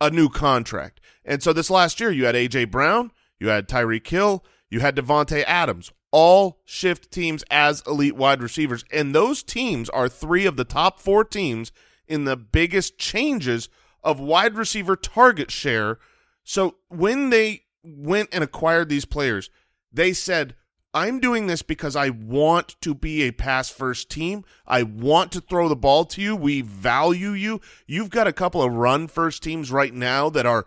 [0.00, 1.00] a new contract.
[1.24, 4.96] And so this last year, you had AJ Brown, you had Tyreek Hill, you had
[4.96, 10.56] Davante Adams, all shift teams as elite wide receivers, and those teams are three of
[10.56, 11.72] the top four teams
[12.06, 13.68] in the biggest changes
[14.02, 15.98] of wide receiver target share.
[16.44, 19.50] So when they went and acquired these players,
[19.92, 20.54] they said,
[20.92, 24.44] I'm doing this because I want to be a pass first team.
[24.64, 26.37] I want to throw the ball to you.
[26.37, 27.60] We value you.
[27.87, 30.66] You've got a couple of run first teams right now that are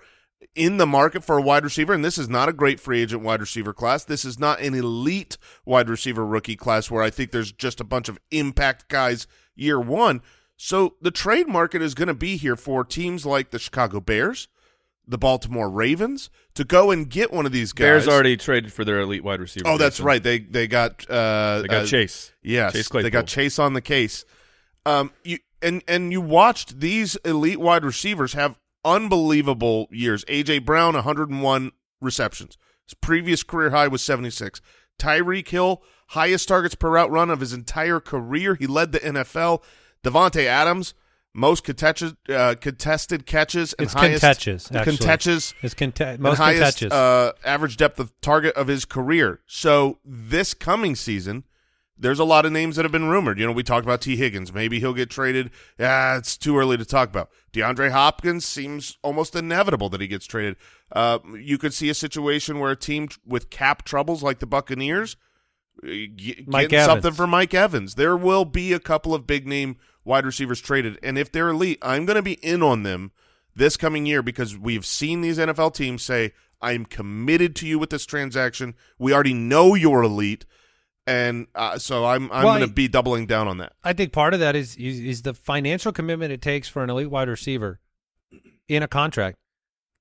[0.56, 3.24] in the market for a wide receiver, and this is not a great free agent
[3.24, 4.04] wide receiver class.
[4.04, 7.84] This is not an elite wide receiver rookie class where I think there's just a
[7.84, 10.22] bunch of impact guys year one.
[10.56, 14.48] So the trade market is going to be here for teams like the Chicago Bears,
[15.08, 17.86] the Baltimore Ravens, to go and get one of these guys.
[17.86, 19.68] Bears already traded for their elite wide receiver.
[19.68, 20.22] Oh, that's right.
[20.22, 22.34] They they got uh, They got uh, Chase.
[22.42, 24.26] Yes, Chase they got Chase on the case.
[24.86, 30.24] Um, you and and you watched these elite wide receivers have unbelievable years.
[30.26, 32.58] AJ Brown, 101 receptions.
[32.86, 34.62] His previous career high was 76.
[35.00, 38.56] Tyreek Hill, highest targets per route run of his entire career.
[38.56, 39.62] He led the NFL.
[40.04, 40.94] Davante Adams,
[41.34, 44.58] most contested uh, contested catches and It's highest actually.
[44.84, 49.42] contetious It's conte- most highest uh, average depth of target of his career.
[49.46, 51.44] So this coming season,
[52.00, 53.40] there's a lot of names that have been rumored.
[53.40, 54.54] You know, we talked about Tee Higgins.
[54.54, 55.52] Maybe he'll get traded.
[55.80, 57.30] Yeah, it's too early to talk about.
[57.54, 60.58] DeAndre Hopkins seems almost inevitable that he gets traded.
[60.92, 65.18] Uh, you could see a situation where a team with cap troubles like the Buccaneers
[65.84, 67.96] uh, g- Mike getting something for Mike Evans.
[67.96, 71.80] There will be a couple of big name wide receivers traded, and if they're elite,
[71.82, 73.12] I'm going to be in on them
[73.56, 77.80] this coming year because we've seen these NFL teams say, "I am committed to you
[77.80, 78.76] with this transaction.
[78.98, 80.46] We already know you're elite."
[81.08, 83.74] And uh, so I'm I'm Well, going to be doubling down on that.
[83.82, 86.90] I think part of that is, is is the financial commitment it takes for an
[86.90, 87.80] elite wide receiver
[88.68, 89.38] in a contract.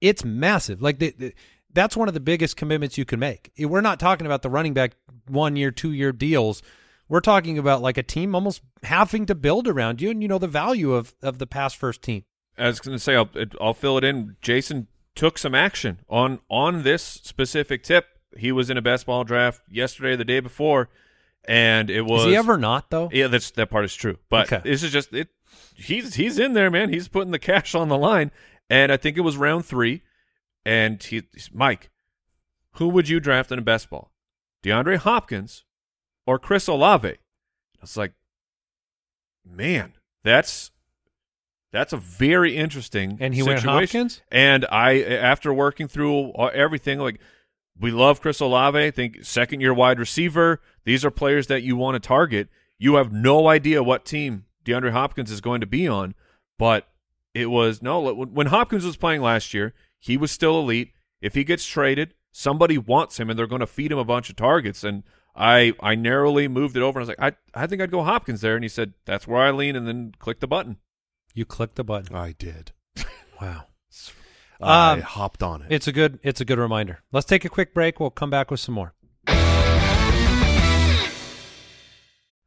[0.00, 0.82] It's massive.
[0.82, 1.34] Like the, the,
[1.72, 3.52] that's one of the biggest commitments you can make.
[3.56, 4.96] We're not talking about the running back
[5.28, 6.60] one year, two year deals.
[7.08, 10.38] We're talking about like a team almost having to build around you, and you know
[10.38, 12.24] the value of of the pass first team.
[12.58, 14.36] I was going to say I'll I'll fill it in.
[14.40, 18.15] Jason took some action on on this specific tip.
[18.36, 20.88] He was in a best ball draft yesterday, or the day before,
[21.46, 23.08] and it was Is he ever not though?
[23.12, 24.18] Yeah, that's that part is true.
[24.28, 24.68] But Okay.
[24.68, 25.28] this is just it.
[25.74, 26.92] He's he's in there, man.
[26.92, 28.30] He's putting the cash on the line,
[28.70, 30.02] and I think it was round three,
[30.64, 31.22] and he
[31.52, 31.90] Mike,
[32.72, 34.12] who would you draft in a best ball,
[34.62, 35.64] DeAndre Hopkins
[36.26, 37.16] or Chris Olave?
[37.82, 38.12] It's like,
[39.44, 39.94] man,
[40.24, 40.70] that's
[41.72, 43.68] that's a very interesting And he situation.
[43.70, 44.22] went Hopkins?
[44.30, 47.20] And I, after working through everything, like
[47.80, 48.78] we love Chris Olave.
[48.78, 50.60] I think second year wide receiver.
[50.84, 52.48] These are players that you want to target.
[52.78, 56.14] You have no idea what team DeAndre Hopkins is going to be on,
[56.58, 56.88] but
[57.34, 58.12] it was no.
[58.12, 60.92] When Hopkins was playing last year, he was still elite.
[61.20, 64.28] If he gets traded, somebody wants him, and they're going to feed him a bunch
[64.30, 64.84] of targets.
[64.84, 65.02] And
[65.34, 66.98] I, I narrowly moved it over.
[66.98, 68.54] And I was like, I, I think I'd go Hopkins there.
[68.54, 70.76] And he said, that's where I lean, and then click the button.
[71.34, 72.14] You click the button.
[72.16, 72.72] I did.
[73.38, 73.66] Wow.
[74.60, 75.68] I Um, hopped on it.
[75.70, 77.00] It's a good it's a good reminder.
[77.12, 78.00] Let's take a quick break.
[78.00, 78.94] We'll come back with some more.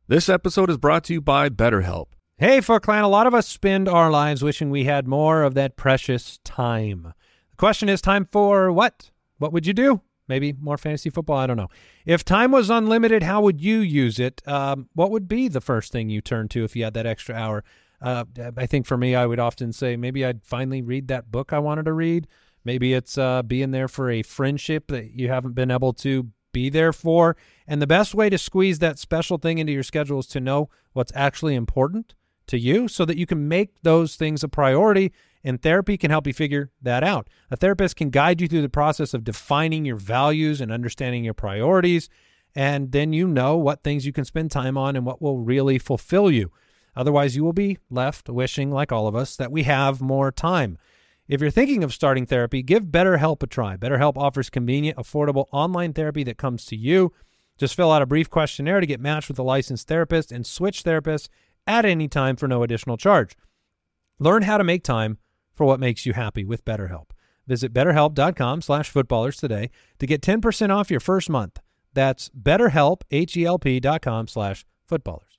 [0.07, 2.07] This episode is brought to you by BetterHelp.
[2.37, 5.53] Hey, Foot Clan, a lot of us spend our lives wishing we had more of
[5.53, 7.13] that precious time.
[7.51, 9.11] The question is time for what?
[9.37, 10.01] What would you do?
[10.27, 11.37] Maybe more fantasy football?
[11.37, 11.69] I don't know.
[12.05, 14.41] If time was unlimited, how would you use it?
[14.47, 17.35] Um, what would be the first thing you turn to if you had that extra
[17.35, 17.63] hour?
[18.01, 18.25] Uh,
[18.57, 21.59] I think for me, I would often say maybe I'd finally read that book I
[21.59, 22.27] wanted to read.
[22.63, 26.69] Maybe it's uh, being there for a friendship that you haven't been able to be
[26.69, 27.37] there for.
[27.67, 30.69] And the best way to squeeze that special thing into your schedule is to know
[30.93, 32.15] what's actually important
[32.47, 35.13] to you so that you can make those things a priority.
[35.43, 37.29] And therapy can help you figure that out.
[37.49, 41.33] A therapist can guide you through the process of defining your values and understanding your
[41.33, 42.09] priorities.
[42.55, 45.77] And then you know what things you can spend time on and what will really
[45.77, 46.51] fulfill you.
[46.95, 50.77] Otherwise, you will be left wishing, like all of us, that we have more time.
[51.27, 53.77] If you're thinking of starting therapy, give BetterHelp a try.
[53.77, 57.13] BetterHelp offers convenient, affordable online therapy that comes to you.
[57.57, 60.83] Just fill out a brief questionnaire to get matched with a licensed therapist and switch
[60.83, 61.27] therapists
[61.67, 63.35] at any time for no additional charge.
[64.17, 65.17] Learn how to make time
[65.53, 67.11] for what makes you happy with BetterHelp.
[67.47, 71.59] Visit betterhelp.com slash footballers today to get 10% off your first month.
[71.93, 75.38] That's betterhelp, H-E-L-P dot com slash footballers.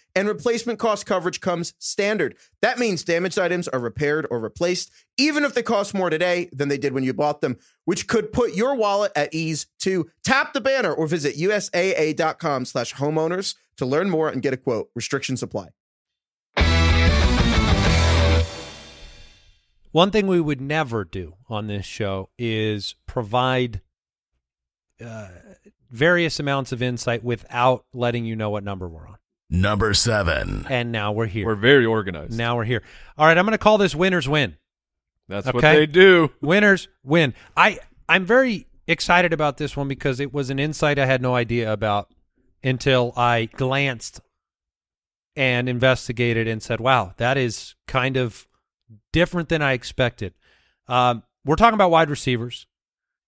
[0.15, 2.35] and replacement cost coverage comes standard.
[2.61, 6.69] That means damaged items are repaired or replaced, even if they cost more today than
[6.69, 10.09] they did when you bought them, which could put your wallet at ease too.
[10.23, 14.89] Tap the banner or visit USAA.com slash homeowners to learn more and get a quote.
[14.95, 15.69] Restrictions apply.
[19.91, 23.81] One thing we would never do on this show is provide
[25.03, 25.27] uh,
[25.89, 29.17] various amounts of insight without letting you know what number we're on.
[29.53, 30.65] Number seven.
[30.69, 31.45] And now we're here.
[31.45, 32.37] We're very organized.
[32.37, 32.81] now we're here.
[33.17, 34.55] All right, I'm going to call this winners win.
[35.27, 35.75] That's what Okay.
[35.75, 36.31] they do.
[36.41, 37.33] Winners win.
[37.55, 41.35] I I'm very excited about this one because it was an insight I had no
[41.35, 42.13] idea about
[42.63, 44.19] until I glanced
[45.37, 48.45] and investigated and said, "Wow, that is kind of
[49.13, 50.33] different than I expected."
[50.87, 52.67] Um, we're talking about wide receivers.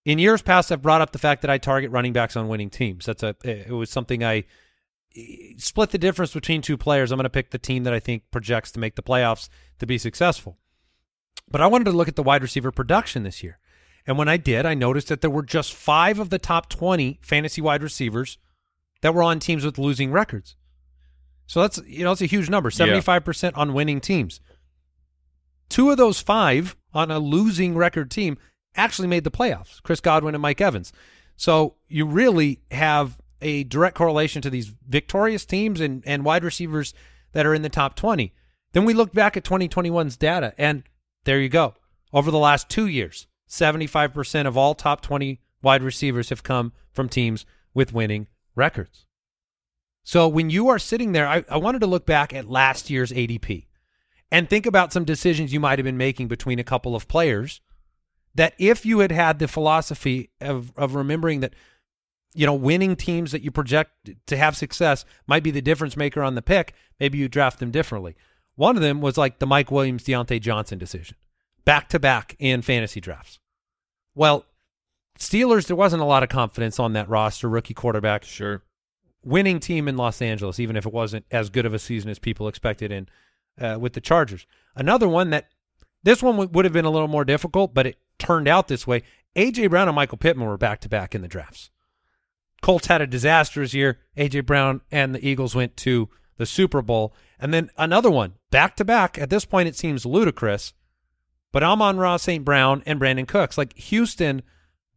[0.04, 2.70] In years past, I've brought up the fact that I target running backs on winning
[2.70, 3.06] teams.
[3.06, 4.44] That's a it was something I
[5.58, 7.12] split the difference between two players.
[7.12, 9.50] I'm going to pick the team that I think projects to make the playoffs
[9.80, 10.58] to be successful.
[11.50, 13.60] But I wanted to look at the wide receiver production this year.
[14.06, 17.20] And when I did, I noticed that there were just five of the top 20
[17.22, 18.38] fantasy wide receivers
[19.02, 20.56] that were on teams with losing records.
[21.46, 24.40] So that's, you know, it's a huge number 75% on winning teams.
[25.70, 28.38] Two of those five on a losing record team
[28.76, 30.92] actually made the playoffs Chris Godwin and Mike Evans.
[31.36, 36.94] So you really have a direct correlation to these victorious teams and, and wide receivers
[37.34, 38.34] that are in the top 20.
[38.72, 40.84] Then we look back at 2021's data, and
[41.26, 41.76] there you go.
[42.12, 47.10] Over the last two years, 75% of all top 20 wide receivers have come from
[47.10, 49.06] teams with winning records.
[50.04, 53.12] So when you are sitting there, I, I wanted to look back at last year's
[53.12, 53.68] ADP
[54.32, 57.62] and think about some decisions you might have been making between a couple of players
[58.36, 61.54] that if you had had the philosophy of, of remembering that
[62.34, 63.92] you know winning teams that you project
[64.26, 67.72] to have success might be the difference maker on the pick maybe you draft them
[67.72, 68.16] differently
[68.56, 71.16] one of them was like the mike williams Diontae johnson decision
[71.66, 73.40] back to back in fantasy drafts
[74.16, 74.46] well
[75.20, 78.64] steelers there wasn't a lot of confidence on that roster rookie quarterback Sure.
[79.24, 82.20] winning team in Los Angeles, even if it wasn't as good of a season as
[82.20, 83.08] people expected in
[83.62, 84.46] uh, with the Chargers.
[84.76, 85.48] Another one that
[86.02, 88.86] this one w- would have been a little more difficult, but it turned out this
[88.86, 89.04] way.
[89.36, 91.70] AJ Brown and Michael Pittman were back to back in the drafts.
[92.64, 94.00] Colts had a disastrous year.
[94.18, 98.76] AJ Brown and the Eagles went to the Super Bowl, and then another one back
[98.78, 99.20] to back.
[99.20, 100.74] At this point, it seems ludicrous,
[101.52, 102.44] but Amon-Ra St.
[102.44, 104.42] Brown and Brandin Cooks, like Houston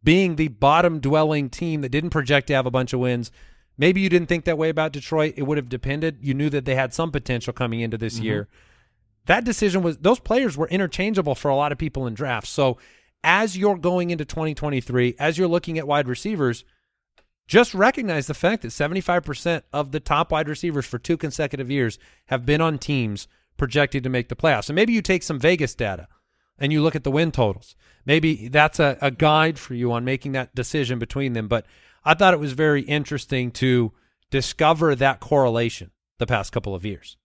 [0.01, 3.31] being the bottom dwelling team that didn't project to have a bunch of wins.
[3.77, 5.33] Maybe you didn't think that way about Detroit.
[5.35, 6.19] It would have depended.
[6.21, 8.23] You knew that they had some potential coming into this mm-hmm.
[8.23, 8.47] year.
[9.25, 12.49] That decision was those players were interchangeable for a lot of people in drafts.
[12.49, 12.77] So
[13.25, 16.63] as you're going into 2023, as you're looking at wide receivers,
[17.47, 21.97] just recognize the fact that 75% of the top wide receivers for two consecutive years
[22.25, 24.69] have been on teams projected to make the playoffs.
[24.69, 26.07] And maybe you take some Vegas data
[26.59, 27.75] and you look at the win totals.
[28.05, 31.47] Maybe that's a, a guide for you on making that decision between them.
[31.47, 31.65] But
[32.03, 33.91] I thought it was very interesting to
[34.29, 37.17] discover that correlation the past couple of years.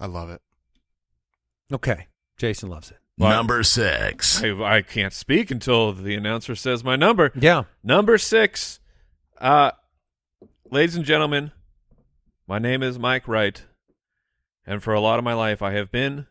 [0.00, 0.40] I love it.
[1.72, 2.06] Okay.
[2.36, 2.98] Jason loves it.
[3.18, 4.42] Number six.
[4.42, 7.32] I, I can't speak until the announcer says my number.
[7.34, 7.64] Yeah.
[7.82, 8.80] Number six.
[9.40, 9.70] Uh,
[10.70, 11.52] ladies and gentlemen,
[12.48, 13.64] my name is Mike Wright,
[14.66, 16.26] and for a lot of my life, I have been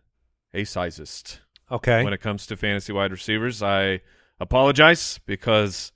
[0.54, 1.40] a sizist.
[1.72, 2.04] Okay.
[2.04, 4.02] When it comes to fantasy wide receivers, I
[4.40, 5.94] apologize because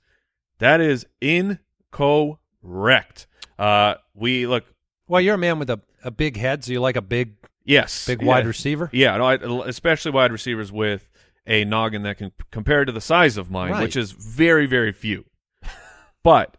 [0.58, 2.38] that is incorrect.
[3.58, 4.64] Uh, we look,
[5.06, 8.06] well, you're a man with a, a big head, so you like a big yes,
[8.06, 8.28] big yeah.
[8.28, 8.88] wide receiver.
[8.92, 9.34] Yeah, no, I,
[9.66, 11.10] especially wide receivers with
[11.46, 13.82] a noggin that can compare to the size of mine, Right.
[13.82, 15.26] which is very, very few.
[16.22, 16.56] but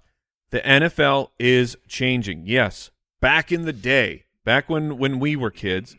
[0.54, 2.44] the NFL is changing.
[2.46, 5.96] Yes, back in the day, back when when we were kids,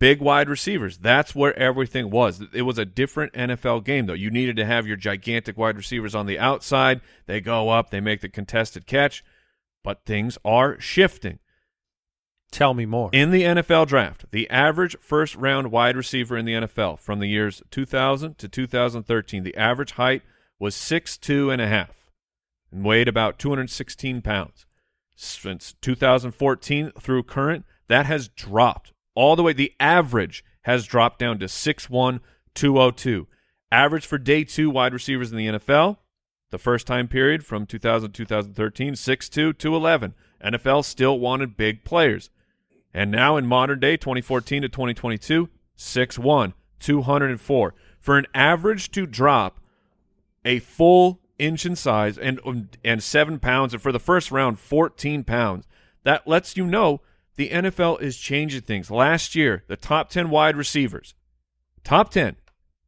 [0.00, 0.98] big wide receivers.
[0.98, 2.42] That's where everything was.
[2.52, 4.14] It was a different NFL game, though.
[4.14, 7.02] You needed to have your gigantic wide receivers on the outside.
[7.26, 9.24] They go up, they make the contested catch,
[9.84, 11.38] but things are shifting.
[12.50, 13.10] Tell me more.
[13.12, 17.28] In the NFL draft, the average first round wide receiver in the NFL from the
[17.28, 20.22] years 2000 to 2013, the average height
[20.58, 22.03] was 6'2 and a half
[22.82, 24.66] weighed about 216 pounds.
[25.14, 29.52] Since 2014 through current, that has dropped all the way.
[29.52, 32.20] The average has dropped down to 6'1,
[32.54, 33.26] 202.
[33.70, 35.98] Average for day two wide receivers in the NFL,
[36.50, 40.14] the first time period from 2000 to 2013, 6'2, 211.
[40.44, 42.30] NFL still wanted big players.
[42.92, 47.74] And now in modern day, 2014 to 2022, 6'1, 204.
[47.98, 49.58] For an average to drop
[50.44, 54.58] a full inch in size and um, and seven pounds, and for the first round,
[54.58, 55.66] 14 pounds,
[56.02, 57.00] that lets you know
[57.36, 58.90] the NFL is changing things.
[58.90, 61.14] Last year, the top 10 wide receivers,
[61.82, 62.36] top 10,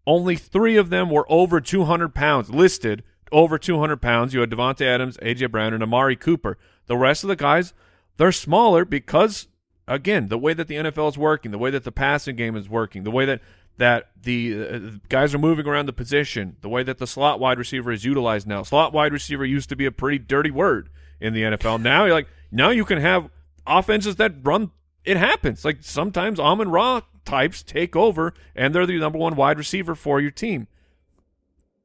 [0.06, 4.32] only three of them were over 200 pounds, listed over 200 pounds.
[4.32, 5.46] You had Davante Adams, A.J.
[5.46, 6.58] Brown, and Amari Cooper.
[6.86, 7.74] The rest of the guys,
[8.16, 9.48] they're smaller because,
[9.88, 12.68] again, the way that the NFL is working, the way that the passing game is
[12.68, 13.40] working, the way that
[13.78, 17.58] that the uh, guys are moving around the position, the way that the slot wide
[17.58, 18.62] receiver is utilized now.
[18.62, 20.88] Slot wide receiver used to be a pretty dirty word
[21.20, 21.82] in the NFL.
[21.82, 23.30] Now, you're like now you can have
[23.66, 24.70] offenses that run.
[25.04, 25.64] It happens.
[25.64, 30.20] Like sometimes Amon Ra types take over, and they're the number one wide receiver for
[30.20, 30.68] your team.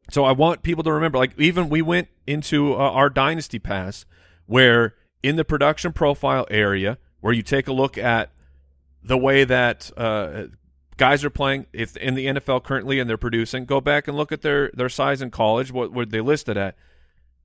[0.10, 4.06] So I want people to remember, like even we went into uh, our dynasty pass,
[4.46, 8.32] where in the production profile area, where you take a look at
[9.04, 10.44] the way that uh,
[11.02, 14.32] guys are playing, if in the NFL currently and they're producing, go back and look
[14.32, 16.76] at their their size in college, what were they listed at?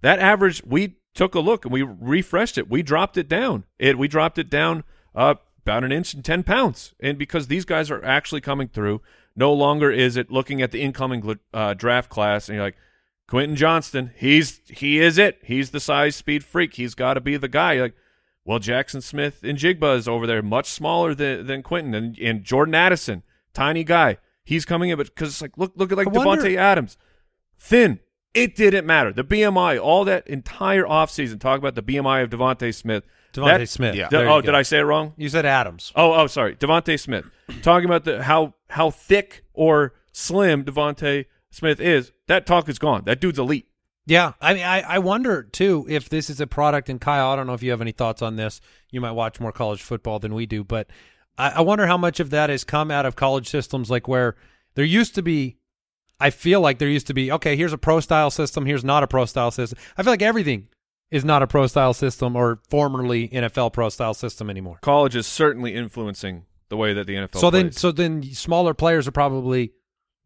[0.02, 2.68] That average, we took a look and we refreshed it.
[2.68, 3.64] We dropped it down.
[3.78, 4.84] It we dropped it down
[5.14, 9.00] uh, about an inch and ten pounds, and because these guys are actually coming through.
[9.38, 12.76] No longer is it looking at the incoming uh, draft class and you're like,
[13.26, 15.38] Quentin Johnston, he's he is it.
[15.42, 16.74] He's the size speed freak.
[16.74, 17.80] He's got to be the guy.
[17.80, 17.94] Like,
[18.44, 23.22] well, Jaxon Smith-Njigba is over there, much smaller than than Quentin and, and Jordan Addison,
[23.56, 24.18] tiny guy.
[24.44, 26.96] He's coming in, but because it's like look look at like Davante Adams,
[27.58, 27.98] thin
[28.34, 29.12] It didn't matter.
[29.12, 33.04] The BMI, all that entire offseason, talk about the BMI of DeVonta Smith.
[33.32, 33.94] DeVonta That- Smith.
[33.94, 34.08] yeah.
[34.08, 34.54] Did- There oh, did.
[34.54, 35.14] I say it wrong?
[35.16, 35.90] You said Adams.
[35.96, 37.24] Oh, oh, sorry, DeVonta Smith.
[37.62, 42.12] Talking about the how how thick or slim DeVonta Smith is.
[42.28, 43.02] That talk is gone.
[43.06, 43.66] That dude's elite.
[44.08, 46.88] Yeah, I mean, I, I wonder too if this is a product.
[46.88, 48.60] And Kyle, I don't know if you have any thoughts on this.
[48.92, 50.86] You might watch more college football than we do, but
[51.38, 54.36] I, I wonder how much of that has come out of college systems, like where
[54.74, 55.56] there used to be.
[56.18, 57.56] I feel like there used to be okay.
[57.56, 58.64] Here's a pro style system.
[58.64, 59.78] Here's not a pro style system.
[59.98, 60.68] I feel like everything
[61.10, 64.78] is not a pro style system or formerly NFL pro style system anymore.
[64.80, 67.38] College is certainly influencing the way that the NFL.
[67.38, 69.72] so then, so then, smaller players are probably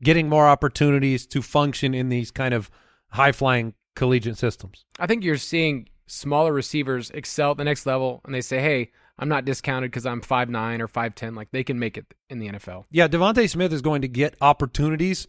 [0.03, 2.71] getting more opportunities to function in these kind of
[3.11, 4.85] high flying collegiate systems.
[4.99, 8.91] I think you're seeing smaller receivers excel at the next level, and they say, "Hey,
[9.21, 11.35] I'm not discounted because I'm five nine or five ten.
[11.37, 14.35] Like they can make it in the NFL." Yeah, DeVonta Smith is going to get
[14.41, 15.29] opportunities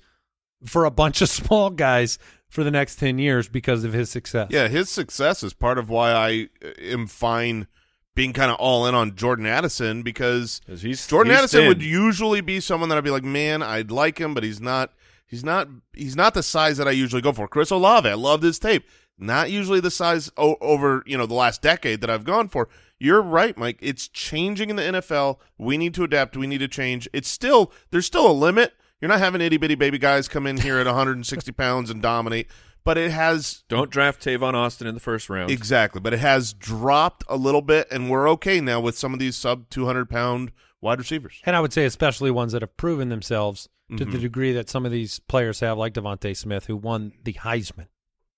[0.65, 2.17] for a bunch of small guys
[2.49, 4.47] for the next 10 years because of his success.
[4.51, 7.67] Yeah, his success is part of why I uh, am fine
[8.13, 11.67] being kind of all in on Jordan Addison because he's- Jordan he's Addison thin.
[11.69, 14.91] would usually be someone that I'd be like, man, I'd like him, but he's not.
[15.25, 15.69] He's not.
[15.93, 17.47] He's not the size that I usually go for.
[17.47, 18.83] Chris Olave, I love his tape.
[19.17, 22.67] Not usually the size o- over you know the last decade that I've gone for.
[23.03, 23.79] You're right, Mike.
[23.81, 25.37] It's changing in the NFL.
[25.57, 26.37] We need to adapt.
[26.37, 27.09] We need to change.
[27.13, 28.73] It's still there's still a limit.
[29.01, 32.45] You're not having itty bitty baby guys come in here at 160 pounds and dominate,
[32.83, 35.49] but it has don't draft Tavon Austin in the first round.
[35.49, 39.19] Exactly, but it has dropped a little bit, and we're okay now with some of
[39.19, 41.41] these sub 200 pound wide receivers.
[41.43, 44.11] And I would say especially ones that have proven themselves to Mm-hmm.
[44.11, 47.87] the degree that some of these players have, like DeVonta Smith, who won the Heisman.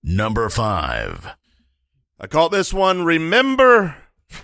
[0.02, 1.36] Number five.
[2.18, 3.96] I call this one "Remember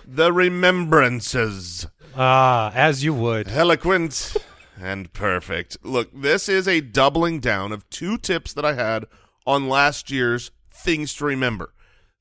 [0.05, 3.47] the Remembrances." Ah, as you would.
[3.47, 4.35] Eloquent
[4.81, 5.77] and perfect.
[5.83, 9.05] Look, this is a doubling down of two tips that I had
[9.45, 11.73] on last year's things to remember.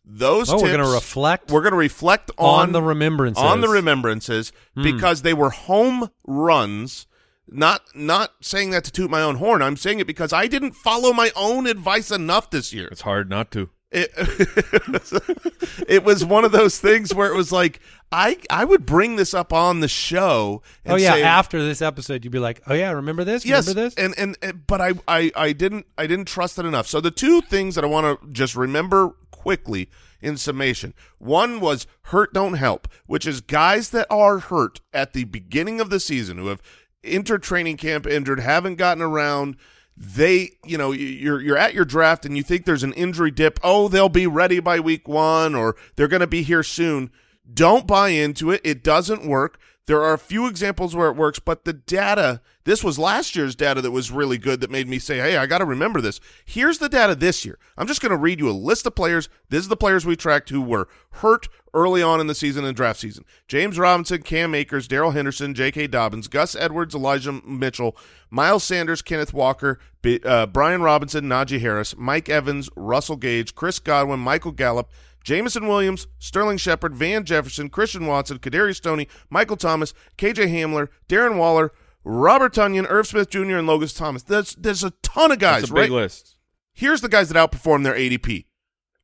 [0.04, 3.42] Those Oh, we're tips, going to reflect We're going to reflect on, on the remembrances.
[3.42, 7.06] on the remembrances because they were home runs.
[7.52, 9.60] Not not saying that to toot my own horn.
[9.60, 12.88] I'm saying it because I didn't follow my own advice enough this year.
[12.92, 13.70] It's hard not to.
[13.92, 14.10] It,
[15.88, 17.80] it was one of those things where it was like
[18.12, 20.62] I I would bring this up on the show.
[20.84, 21.14] And Oh, yeah.
[21.14, 23.44] say, After this episode, you'd be like, oh, yeah, remember this?
[23.44, 23.94] yes, Remember this?
[23.94, 26.86] and, and and but I I I didn't I didn't trust it enough.
[26.86, 29.88] So the two things that I want to just remember quickly
[30.20, 30.92] in summation.
[31.18, 35.88] One was hurt don't help, which is guys that are hurt at the beginning of
[35.90, 36.60] the season who have
[37.02, 39.56] entered training camp injured, haven't gotten around.
[40.02, 43.60] They, you know, you're you're at your draft and you think there's an injury dip.
[43.62, 47.10] Oh, they'll be ready by week one, or they're going to be here soon.
[47.52, 48.62] Don't buy into it.
[48.64, 49.58] It doesn't work.
[49.86, 53.56] There are a few examples where it works, but the data, this was last year's
[53.56, 56.20] data that was really good that made me say, hey, I got to remember this.
[56.44, 57.58] Here's the data this year.
[57.76, 59.28] I'm just going to read you a list of players.
[59.48, 62.76] This is the players we tracked who were hurt early on in the season and
[62.76, 63.24] draft season.
[63.48, 65.88] James Robinson, Cam Akers, Darrell Henderson, J.K.
[65.88, 67.96] Dobbins, Gus Edwards, Elijah Mitchell,
[68.30, 73.78] Miles Sanders, Kenneth Walker, B- uh, Brian Robinson, Najee Harris, Mike Evans, Russell Gage, Chris
[73.78, 74.90] Godwin, Michael Gallup,
[75.30, 81.36] Jamison Williams, Sterling Shepard, Van Jefferson, Christian Watson, Kadarius Toney, Michael Thomas, KJ Hamler, Darren
[81.36, 81.70] Waller,
[82.02, 84.24] Robert Tonyan, Irv Smith Jr., and Logan Thomas.
[84.24, 85.82] There's, there's a ton of guys, That's a right?
[85.82, 86.34] big list.
[86.72, 88.46] Here's the guys that outperformed their ADP.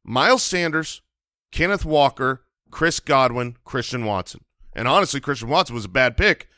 [0.02, 1.00] Miles Sanders,
[1.52, 4.40] Kenneth Walker, Chris Godwin, Christian Watson.
[4.74, 6.48] And honestly, Christian Watson was a bad pick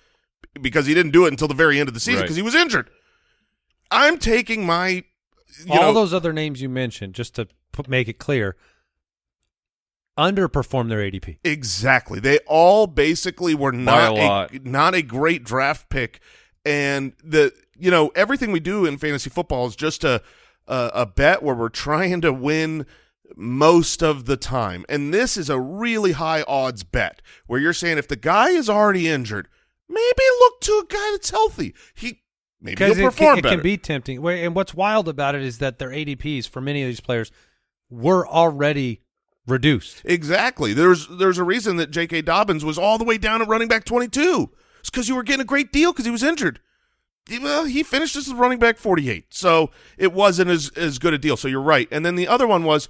[0.62, 2.22] because he didn't do it until the very end of the season Right.
[2.22, 2.88] because he was injured.
[3.90, 5.04] I'm taking my
[5.66, 8.56] you All know, those other names you mentioned, just to put, make it clear,
[10.18, 11.38] underperformed their ADP.
[11.44, 12.18] Exactly.
[12.20, 14.64] They all basically were not a lot.
[14.64, 16.20] not a great draft pick,
[16.64, 20.20] and the you know everything we do in fantasy football is just a
[20.66, 22.84] a, a bet where we're trying to win
[23.36, 27.98] most of the time, and this is a really high odds bet where you're saying
[27.98, 29.48] if the guy is already injured,
[29.88, 31.74] maybe look to a guy that's healthy.
[31.94, 32.22] He
[32.60, 33.56] maybe he'll Because it, perform can, it better.
[33.56, 34.26] can be tempting.
[34.26, 37.30] And what's wild about it is that their ADPs for many of these players
[37.90, 39.02] were already
[39.48, 40.02] reduced.
[40.04, 40.72] Exactly.
[40.72, 42.22] There's there's a reason that J.K.
[42.22, 44.50] Dobbins was all the way down at running back 22.
[44.80, 46.60] It's because you were getting a great deal because he was injured.
[47.28, 51.14] He- Well, he finished as a running back 48, so it wasn't as as good
[51.14, 51.36] a deal.
[51.36, 51.88] So you're right.
[51.90, 52.88] And then the other one was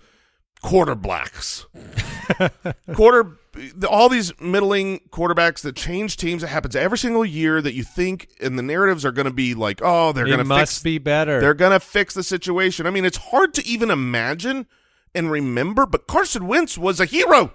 [0.62, 1.66] quarter blacks.
[2.94, 3.36] quarter
[3.88, 6.42] all these middling quarterbacks that change teams.
[6.42, 9.54] It happens every single year that you think, and the narratives are going to be
[9.54, 11.40] like, oh, they're going to must fix be better.
[11.40, 12.86] they're going to fix the situation.
[12.86, 14.66] I mean, it's hard to even imagine
[15.14, 17.54] and remember, but Carson Wentz was a hero.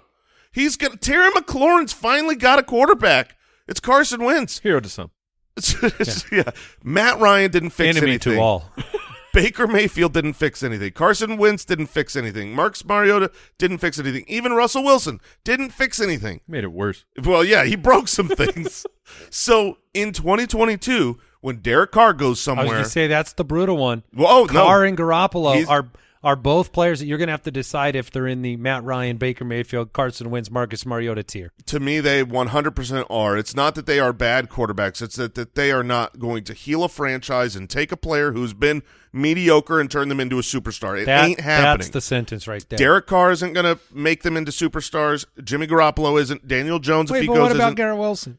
[0.52, 3.36] He's got Terry McLaurin's finally got a quarterback.
[3.66, 4.58] It's Carson Wentz.
[4.60, 5.10] Hero to some.
[5.56, 6.50] It's- yeah.
[6.82, 8.34] Matt Ryan didn't fix Enemy anything.
[8.34, 8.70] to all.
[9.32, 10.92] Baker Mayfield didn't fix anything.
[10.92, 12.54] Carson Wentz didn't fix anything.
[12.54, 14.24] Marcus Mariota didn't fix anything.
[14.28, 16.40] Even Russell Wilson didn't fix anything.
[16.46, 17.04] Made it worse.
[17.24, 18.86] Well, yeah, he broke some things.
[19.30, 23.32] so in 2022, when Derek Carr goes somewhere, I was somewhere, going to say that's
[23.32, 24.04] the brutal one.
[24.14, 25.88] well, oh no, Carr and Garoppolo He's- are
[26.24, 28.82] are both players that you're going to have to decide if they're in the Matt
[28.82, 31.52] Ryan, Baker Mayfield, Carson Wentz, Marcus Mariota tier.
[31.66, 33.36] to me they 100% are.
[33.36, 35.02] It's not that they are bad quarterbacks.
[35.02, 38.32] It's that, that they are not going to heal a franchise and take a player
[38.32, 41.00] who's been mediocre and turn them into a superstar.
[41.00, 41.78] It That- ain't happening.
[41.78, 42.78] That's the sentence right there.
[42.78, 45.24] Derek Carr isn't going to make them into superstars.
[45.44, 46.48] Jimmy Garoppolo isn't.
[46.48, 47.74] Daniel Jones, Wait, if he but goes, what about isn't.
[47.76, 48.38] Garrett Wilson?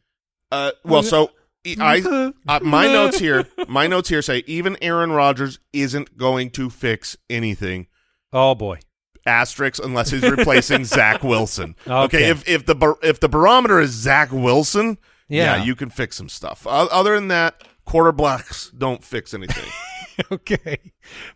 [0.51, 1.31] Uh, well, so
[1.79, 6.69] I, uh, my notes here, my notes here say even Aaron Rodgers isn't going to
[6.69, 7.87] fix anything.
[8.31, 8.79] Oh boy.
[9.25, 11.75] Asterisks unless he's replacing Zach Wilson.
[11.87, 12.29] Okay.
[12.29, 14.97] if if the bar- if the barometer is Zach Wilson,
[15.27, 15.63] yeah, Yeah.
[15.63, 16.67] you can fix some stuff.
[16.67, 19.71] O- other than that, quarterbacks don't fix anything.
[20.31, 20.77] okay.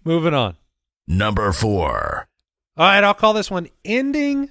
[0.04, 0.58] Moving on.
[1.08, 2.28] Number four.
[2.78, 4.50] All right, I'll call this one ending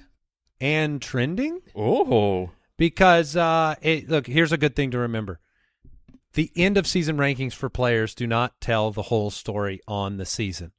[0.59, 5.39] and trending Oh, because uh it, look, here's a good thing to remember.
[6.33, 10.25] The end of season rankings for players do not tell the whole story on the
[10.25, 10.71] season.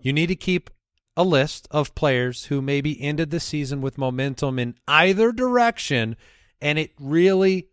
[0.00, 0.70] You need to keep
[1.16, 6.16] a list of players who maybe ended the season with momentum in either direction
[6.60, 7.68] and it really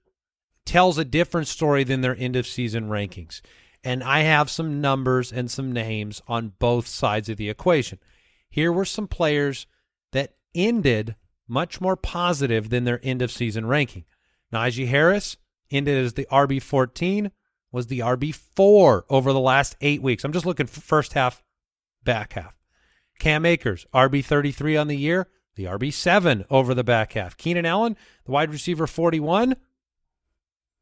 [0.66, 3.42] tells a different story than their end of season rankings.
[3.84, 8.00] And I have some numbers and some names on both sides of the equation.
[8.50, 9.68] Here were some players
[10.14, 11.16] that ended
[11.48, 14.06] much more positive than their end of season ranking.
[14.54, 15.36] Najee Harris
[15.72, 17.32] ended as the RB 14,
[17.72, 20.24] was the RB 4 over the last eight weeks.
[20.24, 21.44] I'm just looking for first half,
[22.04, 22.56] back half.
[23.20, 27.36] Cam Akers, RB 33 on the year, the RB 7 over the back half.
[27.36, 29.56] Keenan Allen, the wide receiver 41,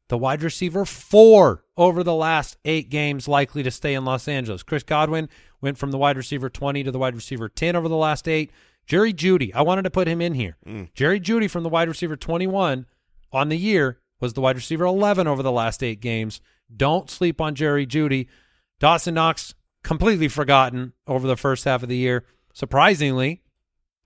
[0.08, 4.62] the wide receiver 4 over the last eight games, likely to stay in Los Angeles.
[4.62, 5.28] Chris Godwin
[5.62, 8.50] went from the wide receiver 20 to the wide receiver 10 over the last eight.
[8.86, 10.58] Jerry Jeudy, I wanted to put him in here.
[10.66, 10.92] Mm.
[10.92, 12.84] Jerry Jeudy from the wide receiver 21
[13.32, 16.40] on the year was the wide receiver 11 over the last eight games.
[16.74, 18.28] Don't sleep on Jerry Jeudy.
[18.78, 22.24] Dawson Knox, completely forgotten over the first half of the year.
[22.54, 23.42] Surprisingly,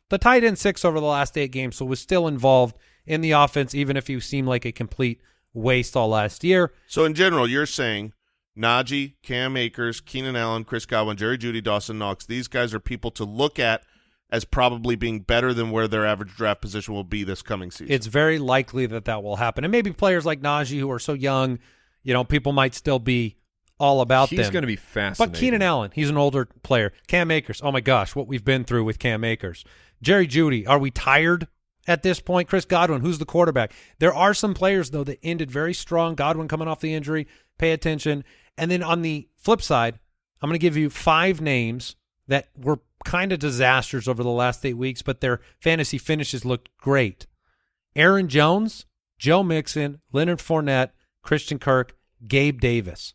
[0.09, 3.33] the tight end six over the last eight games, so was still involved in the
[3.33, 5.21] offense, even if he seemed like a complete
[5.53, 6.73] waste all last year.
[6.87, 8.13] so in general, you're saying
[8.59, 12.25] Najee, Cam Akers, Keenan Allen, Chris Godwin, Jerry Jeudy, Dawson Knox.
[12.25, 13.83] These guys are people to look at
[14.31, 17.93] as probably being better than where their average draft position will be this coming season.
[17.93, 19.65] It's very likely that that will happen.
[19.65, 21.59] And maybe players like Najee, who are so young,
[22.03, 23.37] you know, people might still be
[23.79, 24.45] all about he's them.
[24.45, 25.33] He's going to be fascinating.
[25.33, 26.93] But Keenan Allen, he's an older player.
[27.07, 29.65] Cam Akers, oh my gosh, what we've been through with Cam Akers.
[30.03, 31.47] Jerry Jeudy, are we tired
[31.87, 32.49] at this point?
[32.49, 33.73] Chris Godwin, who's the quarterback?
[33.99, 36.15] There are some players, though, that ended very strong.
[36.15, 38.25] Godwin coming off the injury, pay attention.
[38.59, 39.99] And then on the flip side,
[40.43, 41.97] I'm going to give you five names
[42.29, 46.69] that were kind of disasters over the last eight weeks, but their fantasy finishes looked
[46.79, 47.27] great.
[47.95, 48.87] Aaron Jones,
[49.19, 50.91] Joe Mixon, Leonard Fournette,
[51.23, 51.97] Christian Kirk,
[52.27, 53.15] Gabe Davis.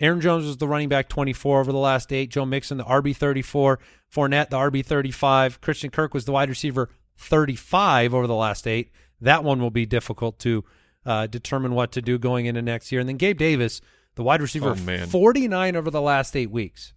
[0.00, 2.30] Aaron Jones was the running back 24 over the last eight.
[2.30, 3.78] Joe Mixon, the RB 34.
[4.14, 5.60] Fournette, the RB 35.
[5.60, 8.90] Christian Kirk was the wide receiver 35 over the last eight.
[9.20, 10.64] That one will be difficult to
[11.06, 13.00] uh, determine what to do going into next year.
[13.00, 13.80] And then Gabe Davis,
[14.16, 14.74] the wide receiver Oh,
[15.10, 16.92] 49 over the last eight weeks.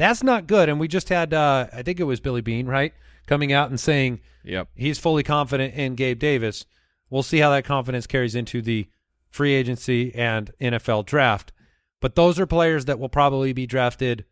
[0.00, 0.68] That's not good.
[0.70, 2.94] And we just had, uh, I think it was Billy Bean, right?
[3.26, 4.68] Coming out and saying Yep.
[4.74, 6.64] he's fully confident in Gabe Davis.
[7.10, 8.88] We'll see how that confidence carries into the
[9.28, 11.52] free agency and NFL draft.
[12.00, 14.24] But those are players that will probably be drafted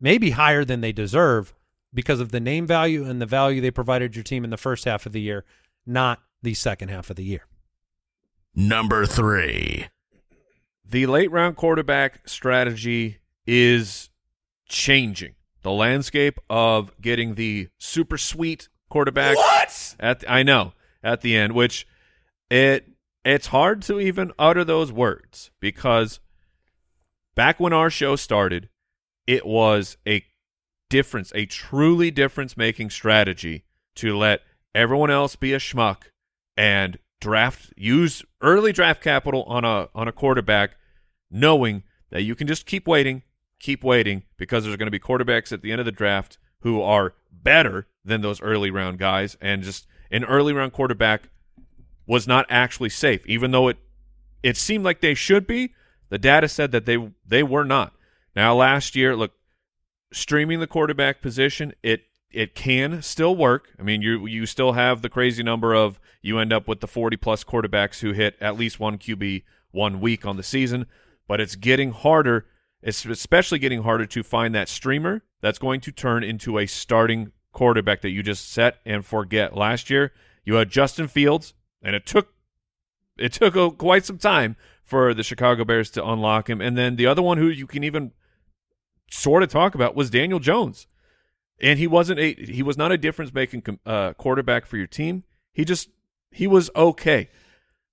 [0.00, 1.52] maybe higher than they deserve
[1.92, 4.86] because of the name value and the value they provided your team in the first
[4.86, 5.44] half of the year,
[5.84, 7.42] not the second half of the year.
[8.54, 9.88] Number three.
[10.88, 14.08] the late round quarterback strategy is
[14.72, 15.34] changing.
[15.62, 19.36] The landscape of getting the super sweet quarterback.
[19.36, 19.94] What?
[20.00, 20.72] At the, I know
[21.04, 21.86] at the end, which
[22.50, 22.88] it
[23.24, 26.18] it's hard to even utter those words because
[27.36, 28.68] back when our show started,
[29.28, 30.24] it was a
[30.90, 33.64] difference, a truly difference making strategy
[33.94, 34.40] to let
[34.74, 36.04] everyone else be a schmuck
[36.56, 40.72] and draft use early draft capital on a on a quarterback
[41.30, 43.22] knowing that you can just keep waiting,
[43.62, 46.82] keep waiting because there's going to be quarterbacks at the end of the draft who
[46.82, 51.30] are better than those early round guys and just an early round quarterback
[52.06, 53.78] was not actually safe even though it
[54.42, 55.72] it seemed like they should be.
[56.08, 57.94] The data said that they they were not.
[58.34, 59.32] Now last year look
[60.12, 63.68] streaming the quarterback position it it can still work.
[63.78, 66.88] I mean you you still have the crazy number of you end up with the
[66.88, 70.86] 40 plus quarterbacks who hit at least one qb one week on the season
[71.26, 72.46] but it's getting harder
[72.82, 77.32] It's especially getting harder to find that streamer that's going to turn into a starting
[77.52, 79.56] quarterback that you just set and forget.
[79.56, 80.12] Last year,
[80.44, 82.34] you had Justin Fields, and it took
[83.16, 86.60] it took a, quite some time for the Chicago Bears to unlock him.
[86.60, 88.12] And then the other one who you can even
[89.10, 90.86] sort of talk about was Daniel Jones,
[91.60, 95.22] and he wasn't a he was not a difference making uh, quarterback for your team.
[95.52, 95.88] He just
[96.30, 97.28] he was okay.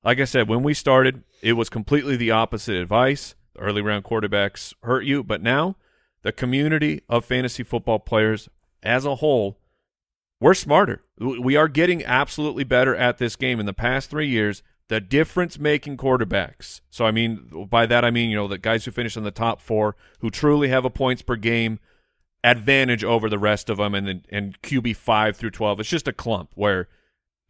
[0.03, 3.35] Like I said, when we started, it was completely the opposite advice.
[3.53, 5.75] The early round quarterbacks hurt you, but now
[6.21, 8.49] the community of fantasy football players
[8.83, 9.57] as a whole,
[10.39, 11.03] we're smarter.
[11.17, 13.59] We are getting absolutely better at this game.
[13.59, 16.81] In the past three years, the difference making quarterbacks.
[16.89, 19.31] So I mean by that I mean, you know, the guys who finish in the
[19.31, 21.79] top 4 who truly have a points per game
[22.43, 25.79] advantage over the rest of them and and QB 5 through 12.
[25.79, 26.87] It's just a clump where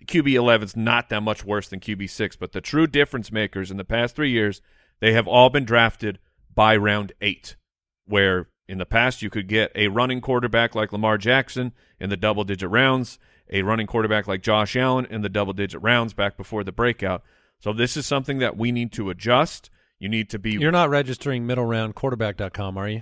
[0.06, 3.70] QB 11 is not that much worse than QB 6, but the true difference makers
[3.72, 4.62] in the past 3 years,
[5.02, 6.20] they have all been drafted
[6.54, 7.56] by round 8
[8.06, 12.18] where in the past you could get a running quarterback like Lamar Jackson in the
[12.18, 13.20] double digit rounds
[13.52, 17.24] a running quarterback like Josh Allen in the double digit rounds back before the breakout.
[17.60, 19.70] So this is something that we need to adjust.
[20.00, 20.52] You need to be.
[20.52, 23.02] You're not registering middle round quarterback.com, are you?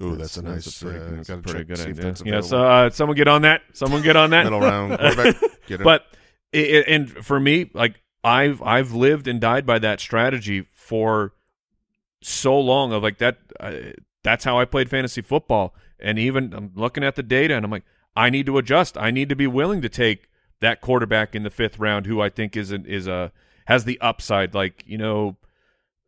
[0.00, 2.02] Ooh, that's, a nice, That's a pretty, uh, that's a pretty good to see idea.
[2.04, 2.70] that's Yes, available.
[2.70, 3.62] uh, someone get on that.
[3.74, 4.44] Someone get on that.
[4.44, 5.36] middle round quarterback.
[5.66, 5.84] Get it.
[5.84, 6.04] but
[6.54, 11.32] i i and for me, like I've I've lived and died by that strategy for
[12.20, 12.92] so long.
[12.92, 13.38] Of like that.
[13.60, 13.72] Uh,
[14.22, 15.74] that's how I played fantasy football.
[16.00, 17.84] And even I'm looking at the data, and I'm like,
[18.16, 18.96] I need to adjust.
[18.98, 20.28] I need to be willing to take
[20.60, 23.32] that quarterback in the fifth round, who I think is an, is a
[23.66, 24.54] has the upside.
[24.54, 25.36] Like you know,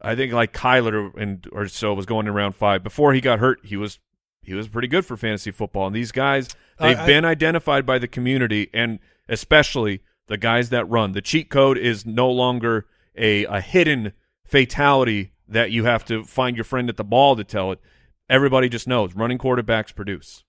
[0.01, 3.39] I think like Kyler and or so was going in round five before he got
[3.39, 3.61] hurt.
[3.65, 3.99] He was
[4.43, 5.87] he was pretty good for fantasy football.
[5.87, 6.49] And these guys,
[6.79, 8.99] they've I- been identified by the community, and
[9.29, 11.13] especially the guys that run.
[11.13, 14.13] The cheat code is no longer a a hidden
[14.47, 17.81] fatality that you have to find your friend at the ball to tell it.
[18.29, 20.45] Everybody just knows running quarterbacks produce.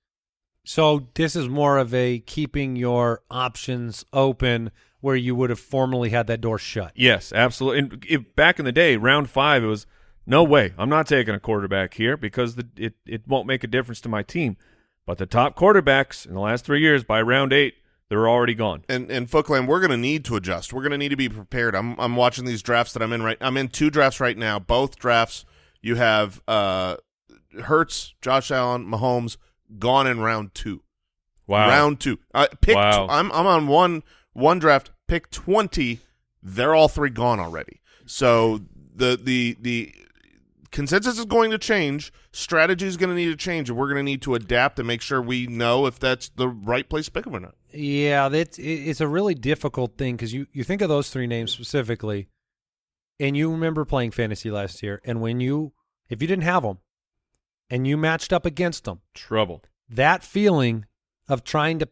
[0.63, 4.69] So this is more of a keeping your options open
[4.99, 6.91] where you would have formerly had that door shut.
[6.95, 7.79] Yes, absolutely.
[7.79, 9.87] And if, back in the day, round five, it was
[10.27, 10.75] no way.
[10.77, 14.09] I'm not taking a quarterback here because the, it it won't make a difference to
[14.09, 14.57] my team.
[15.07, 17.73] But the top quarterbacks in the last three years, by round eight,
[18.11, 18.83] they're already gone.
[18.89, 20.73] and and Footclan, we're going to need to adjust.
[20.73, 21.73] We're going to need to be prepared.
[21.73, 23.37] I'm I'm watching these drafts that I'm in right.
[23.39, 24.59] I'm in two drafts right now.
[24.59, 25.45] Both drafts,
[25.81, 26.97] you have uh,
[27.63, 29.37] Hurts, Josh Allen, Mahomes
[29.79, 30.83] gone in round two.
[31.47, 31.69] Wow.
[31.69, 32.19] Round two.
[32.33, 32.75] Uh, pick.
[32.75, 33.07] Wow.
[33.09, 34.03] I'm I'm on one
[34.33, 34.91] one draft.
[35.07, 36.01] Pick twenty.
[36.43, 37.79] They're all three gone already.
[38.05, 38.59] So
[38.93, 39.95] the the the
[40.71, 42.11] consensus is going to change.
[42.33, 44.87] Strategy is going to need to change, and we're going to need to adapt and
[44.87, 47.55] make sure we know if that's the right place to pick them or not.
[47.73, 51.51] Yeah, that it's a really difficult thing because you you think of those three names
[51.51, 52.27] specifically,
[53.19, 55.73] and you remember playing fantasy last year, and when you
[56.09, 56.79] if you didn't have them,
[57.69, 59.63] and you matched up against them, Trouble.
[59.89, 60.85] that feeling
[61.29, 61.87] of trying to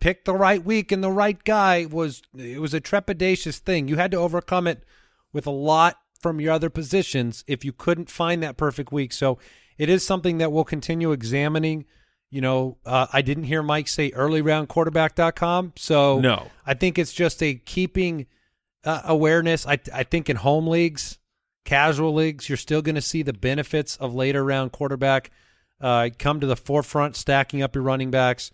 [0.00, 3.88] pick the right week and the right guy was it was a trepidatious thing.
[3.88, 4.84] You had to overcome it
[5.32, 9.12] with a lot from your other positions if you couldn't find that perfect week.
[9.12, 9.38] So
[9.78, 11.86] it is something that we'll continue examining.
[12.34, 15.74] You know, uh, I didn't hear Mike say early round quarterback.com.
[15.76, 16.50] So No.
[16.66, 18.26] I think it's just a keeping
[18.82, 19.64] uh, awareness.
[19.68, 21.20] I I think in home leagues,
[21.64, 25.30] casual leagues, you're still going to see the benefits of later round quarterback
[25.80, 28.50] uh, come to the forefront, stacking up your running backs,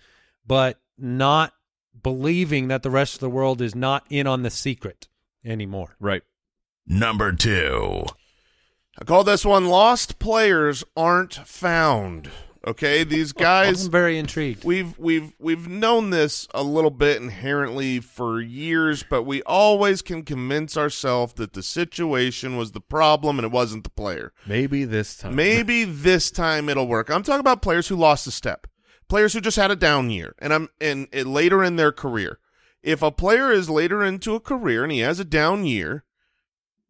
[0.47, 1.55] but not
[2.03, 5.09] believing that the rest of the world is not in on the secret
[5.43, 5.97] anymore.
[5.99, 6.23] Right.
[6.87, 8.05] Number two.
[9.01, 12.29] I call this one "Lost Players Aren't Found."
[12.67, 13.87] Okay, these guys.
[13.87, 14.65] I'm very intrigued.
[14.65, 20.23] We've we've we've known this a little bit inherently for years, but we always can
[20.23, 24.33] convince ourselves that the situation was the problem and it wasn't the player.
[24.47, 25.35] Maybe this time.
[25.35, 27.11] Maybe this time it'll work.
[27.11, 28.67] I'm talking about players who lost a step,
[29.09, 32.39] players who just had a down year, and I'm and, and later in their career.
[32.83, 36.05] If a player is later into a career and he has a down year,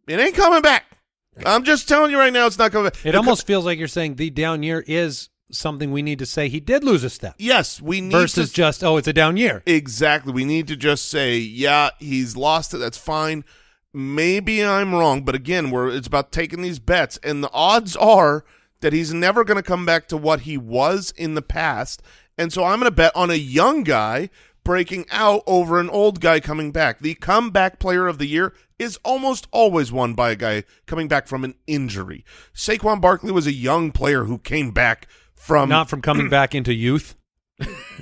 [0.06, 0.84] it ain't coming back.
[1.46, 3.06] I'm just telling you right now, it's not coming back.
[3.06, 6.48] It almost feels like you're saying the down year is something we need to say
[6.48, 9.36] he did lose a step yes, we need versus to just oh it's a down
[9.36, 9.62] year.
[9.66, 10.32] Exactly.
[10.32, 12.78] We need to just say, yeah, he's lost it.
[12.78, 13.44] That's fine.
[13.92, 18.44] Maybe I'm wrong, but again, we're it's about taking these bets, and the odds are
[18.80, 22.02] that he's never going to come back to what he was in the past.
[22.38, 24.30] And so I'm going to bet on a young guy
[24.64, 27.00] breaking out over an old guy coming back.
[27.00, 31.26] The comeback player of the year is almost always won by a guy coming back
[31.26, 32.24] from an injury.
[32.54, 35.06] Saquon Barkley was a young player who came back
[35.40, 37.16] from Not from coming back into youth,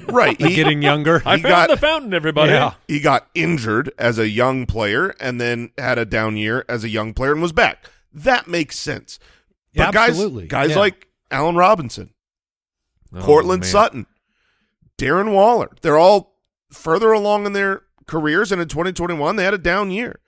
[0.06, 0.38] right.
[0.40, 1.22] like he- getting younger.
[1.24, 2.52] I He found got- the fountain, everybody.
[2.52, 2.74] Yeah.
[2.86, 6.88] he got injured as a young player and then had a down year as a
[6.88, 7.84] young player and was back.
[8.12, 9.18] That makes sense.
[9.74, 10.46] But Absolutely.
[10.48, 10.80] guys, guys Yeah.
[10.80, 12.10] like Allen Robinson,
[13.14, 13.70] Oh, Courtland man.
[13.70, 14.06] Sutton,
[14.98, 16.36] Darren Waller, they're all
[16.72, 20.20] further along in their careers, and in 2021 they had a down year.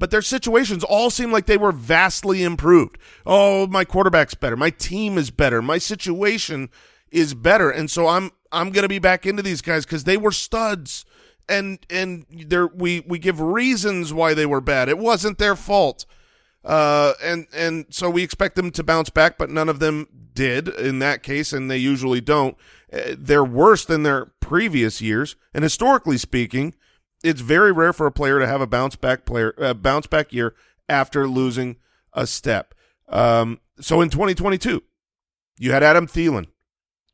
[0.00, 2.96] But their situations all seem like they were vastly improved.
[3.26, 4.56] Oh, my quarterback's better.
[4.56, 5.60] My team is better.
[5.60, 6.70] My situation
[7.10, 10.16] is better, and so I'm I'm going to be back into these guys because they
[10.16, 11.04] were studs,
[11.50, 14.88] and and there we we give reasons why they were bad.
[14.88, 16.06] It wasn't their fault.
[16.64, 20.68] Uh, and and so we expect them to bounce back, but none of them did
[20.68, 22.56] in that case, and they usually don't.
[22.90, 26.74] Uh, they're worse than their previous years, and historically speaking,
[27.22, 30.32] it's very rare for a player to have a bounce back player uh, bounce back
[30.32, 30.54] year
[30.88, 31.76] after losing
[32.12, 32.74] a step.
[33.08, 34.82] Um, so in 2022,
[35.58, 36.46] you had Adam Thielen.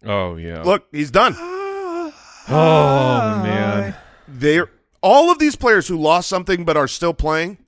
[0.05, 0.63] Oh yeah.
[0.63, 1.35] Look, he's done.
[2.49, 3.97] Oh man.
[4.29, 4.71] They're
[5.03, 7.59] all of these players who lost something but are still playing.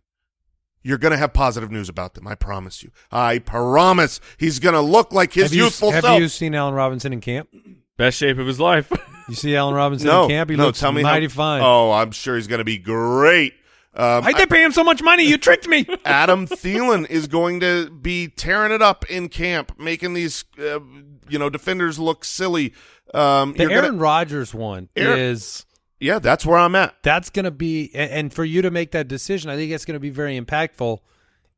[0.85, 2.29] You're going to have positive news about them.
[2.29, 2.93] I promise you.
[3.11, 4.21] I promise.
[4.39, 6.21] He's going to look like his have you, youthful have self.
[6.21, 7.49] you seen Allen Robinson in camp?
[7.97, 8.93] Best shape of his life.
[9.29, 10.51] You see Allen Robinson no, in camp?
[10.51, 10.67] He no.
[10.67, 11.63] looks tell me mighty how, fine.
[11.63, 13.55] Oh, I'm sure he's going to be great.
[13.95, 15.25] Um, Why'd they pay him so much money?
[15.25, 15.87] You tricked me.
[16.05, 20.81] Adam Thielen is going to be tearing it up in camp, making these uh,
[21.29, 22.75] you know defenders look silly.
[23.13, 25.67] Um, The Aaron gonna, Rodgers one Aaron- is
[26.01, 26.95] yeah, that's where I'm at.
[27.03, 29.97] that's going to be, and for you to make that decision, I think it's going
[29.97, 30.99] to be very impactful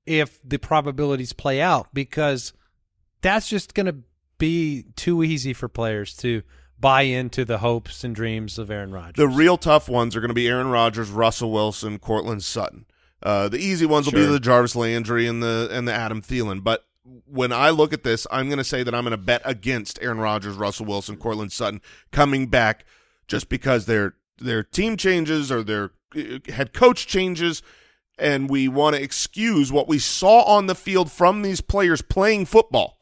[0.06, 2.54] if the probabilities play out because
[3.20, 3.96] that's just going to
[4.38, 6.42] be too easy for players to
[6.80, 9.16] buy into the hopes and dreams of Aaron Rodgers.
[9.16, 12.86] The real tough ones are going to be Aaron Rodgers, Russell Wilson, Courtland Sutton.
[13.22, 16.64] Uh, the easy ones will be the Jarvis Landry and the and the Adam Thielen.
[16.64, 16.86] But
[17.26, 19.98] when I look at this, I'm going to say that I'm going to bet against
[20.00, 22.86] Aaron Rodgers, Russell Wilson, Courtland Sutton coming back
[23.28, 27.62] just because their their team changes or their uh, head coach changes,
[28.18, 32.46] and we want to excuse what we saw on the field from these players playing
[32.46, 32.98] football.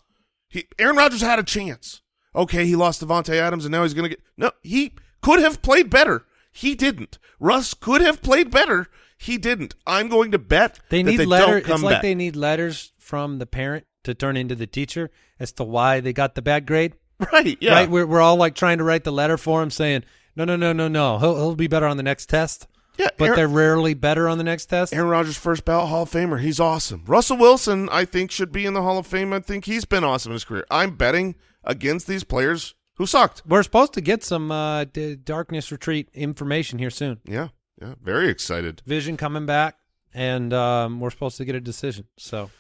[0.49, 2.03] He, Aaron Rodgers had a chance.
[2.35, 4.51] Okay, he lost Davante Adams, and now he's going to get no.
[4.63, 6.25] He could have played better.
[6.53, 7.19] He didn't.
[7.41, 8.89] Russ could have played better.
[9.17, 9.75] He didn't.
[9.87, 11.53] I'm going to bet they that need they letter.
[11.55, 12.03] don't come It's like back.
[12.03, 15.11] they need letters from the parent to turn into the teacher
[15.41, 16.95] as to why they got the bad grade.
[17.33, 17.57] right.
[17.61, 17.73] Yeah.
[17.75, 17.91] Right?
[17.91, 20.05] We're we're all like trying to write the letter for him, saying
[20.37, 21.19] no, no, no, no, no.
[21.19, 22.67] He'll he'll be better on the next test.
[22.97, 24.93] Yeah, but Aaron- they're rarely better on the next test.
[24.93, 26.41] Aaron Rodgers, first ballot Hall of Famer.
[26.41, 27.05] He's awesome.
[27.07, 29.33] Russell Wilson, I think, should be in the Hall of Fame.
[29.33, 30.65] I think he's been awesome in his career.
[30.69, 31.37] I'm betting
[31.69, 33.43] against these players who sucked.
[33.47, 37.21] We're supposed to get some uh, d- darkness retreat information here soon.
[37.25, 37.49] Yeah.
[37.81, 37.95] Yeah.
[38.03, 38.83] Very excited.
[38.87, 39.77] Vision coming back,
[40.13, 42.07] and um, we're supposed to get a decision.
[42.17, 42.51] So,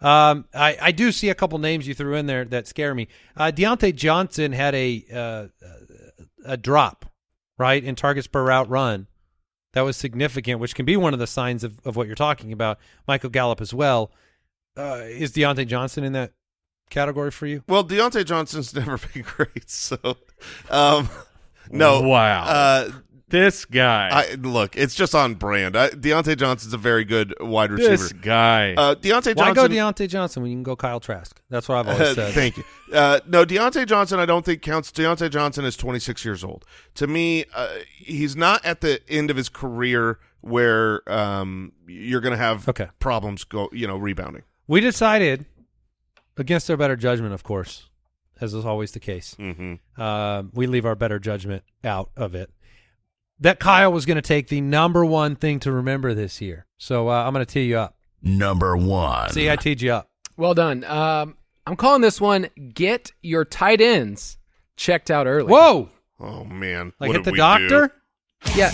[0.00, 3.08] um, I, I do see a couple names you threw in there that scare me.
[3.36, 5.46] Uh, Diontae Johnson had a uh,
[6.44, 7.06] a drop,
[7.58, 9.08] right, in targets per route run.
[9.72, 12.52] That was significant, which can be one of the signs of, of what you're talking
[12.52, 12.78] about.
[13.08, 14.12] Michael Gallup as well.
[14.76, 16.32] Uh, is Diontae Johnson in that
[16.92, 17.64] category for you?
[17.68, 19.68] Well, Diontae Johnson's never been great.
[19.70, 19.98] So,
[20.70, 21.08] um,
[21.70, 22.02] no.
[22.02, 22.44] Wow.
[22.44, 22.90] Uh,
[23.28, 24.10] this guy.
[24.12, 25.74] I look, it's just on brand.
[25.74, 27.90] I, Diontae Johnson's a very good wide receiver.
[27.96, 28.74] this guy.
[28.74, 29.54] Uh, Diontae Why Johnson.
[29.54, 31.40] go Diontae Johnson when you can go Kyle Trask?
[31.48, 32.34] That's what I've always said.
[32.34, 32.64] Thank you.
[32.92, 34.92] Uh, no, Diontae Johnson, I don't think counts.
[34.92, 36.66] Diontae Johnson is 26 years old.
[36.96, 42.32] To me, uh, he's not at the end of his career where um, you're going
[42.32, 42.88] to have Okay.
[42.98, 44.42] problems go, you know, rebounding.
[44.68, 45.46] We decided,
[46.36, 47.88] against our better judgment, of course,
[48.40, 49.34] as is always the case.
[49.38, 49.74] Mm-hmm.
[50.00, 52.50] Uh, we leave our better judgment out of it.
[53.40, 56.66] That Kyle was going to take the number one thing to remember this year.
[56.78, 57.96] So uh, I'm going to tee you up.
[58.22, 59.30] Number one.
[59.30, 60.08] See, I teed you up.
[60.36, 60.84] Well done.
[60.84, 64.38] Um, I'm calling this one "Get Your Tight Ends
[64.76, 65.90] Checked Out Early." Whoa!
[66.20, 67.92] Oh man, Like what hit did the we doctor?
[68.44, 68.52] do?
[68.56, 68.72] Yeah.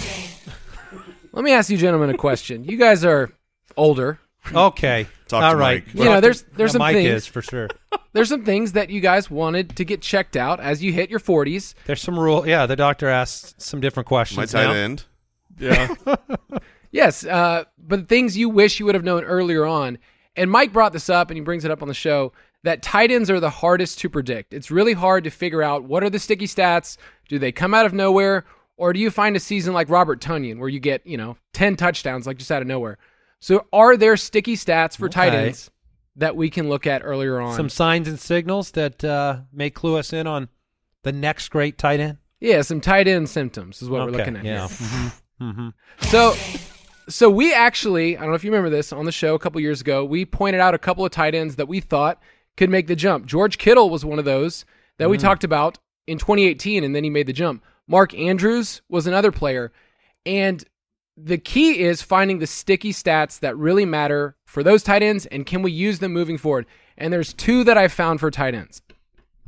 [1.32, 2.64] Let me ask you gentlemen a question.
[2.64, 3.30] You guys are
[3.76, 4.18] older.
[4.68, 5.06] Okay.
[5.28, 5.84] Talk All to right.
[5.86, 5.94] Mike.
[5.94, 7.68] You know, there's- there's Yeah, some Mike things- is for sure.
[8.14, 11.20] There's some things that you guys wanted to get checked out as you hit your
[11.20, 11.74] 40s.
[11.84, 12.48] There's some rule.
[12.48, 14.38] Yeah, the doctor asked some different questions.
[14.38, 14.72] My tight now.
[14.72, 15.04] end.
[15.60, 15.94] yeah.
[16.90, 19.98] Yes, uh, but things you wish you would have known earlier on.
[20.36, 22.32] And Mike brought this up, and he brings it up on the show
[22.64, 24.54] that tight ends are the hardest to predict.
[24.54, 26.96] It's really hard to figure out what are the sticky stats.
[27.28, 28.46] Do they come out of nowhere,
[28.78, 31.76] or do you find a season like Robert Tonyan where you get you know ten
[31.76, 32.96] touchdowns like just out of nowhere?
[33.40, 35.70] So, are there sticky stats for tight ends
[36.16, 37.54] that we can look at earlier on?
[37.54, 40.48] Some signs and signals that uh, may clue us in on
[41.04, 42.18] the next great tight end.
[42.40, 44.44] yeah, some tight end symptoms is what we're looking at.
[44.44, 44.68] Yeah.
[44.68, 45.12] here.
[45.40, 45.68] mm-hmm.
[46.02, 46.34] So,
[47.08, 49.60] so we actually, I don't know if you remember this on the show a couple
[49.60, 52.20] years ago, we pointed out a couple of tight ends that we thought
[52.56, 53.26] could make the jump.
[53.26, 54.64] George Kittle was one of those
[54.98, 55.78] that we talked about
[56.08, 57.62] in 2018, and then he made the jump.
[57.86, 59.72] Mark Andrews was another player.
[60.26, 60.64] And
[61.20, 65.44] the key is finding the sticky stats that really matter for those tight ends, and
[65.46, 66.66] can we use them moving forward?
[66.96, 68.82] And there's two that I've found for tight ends.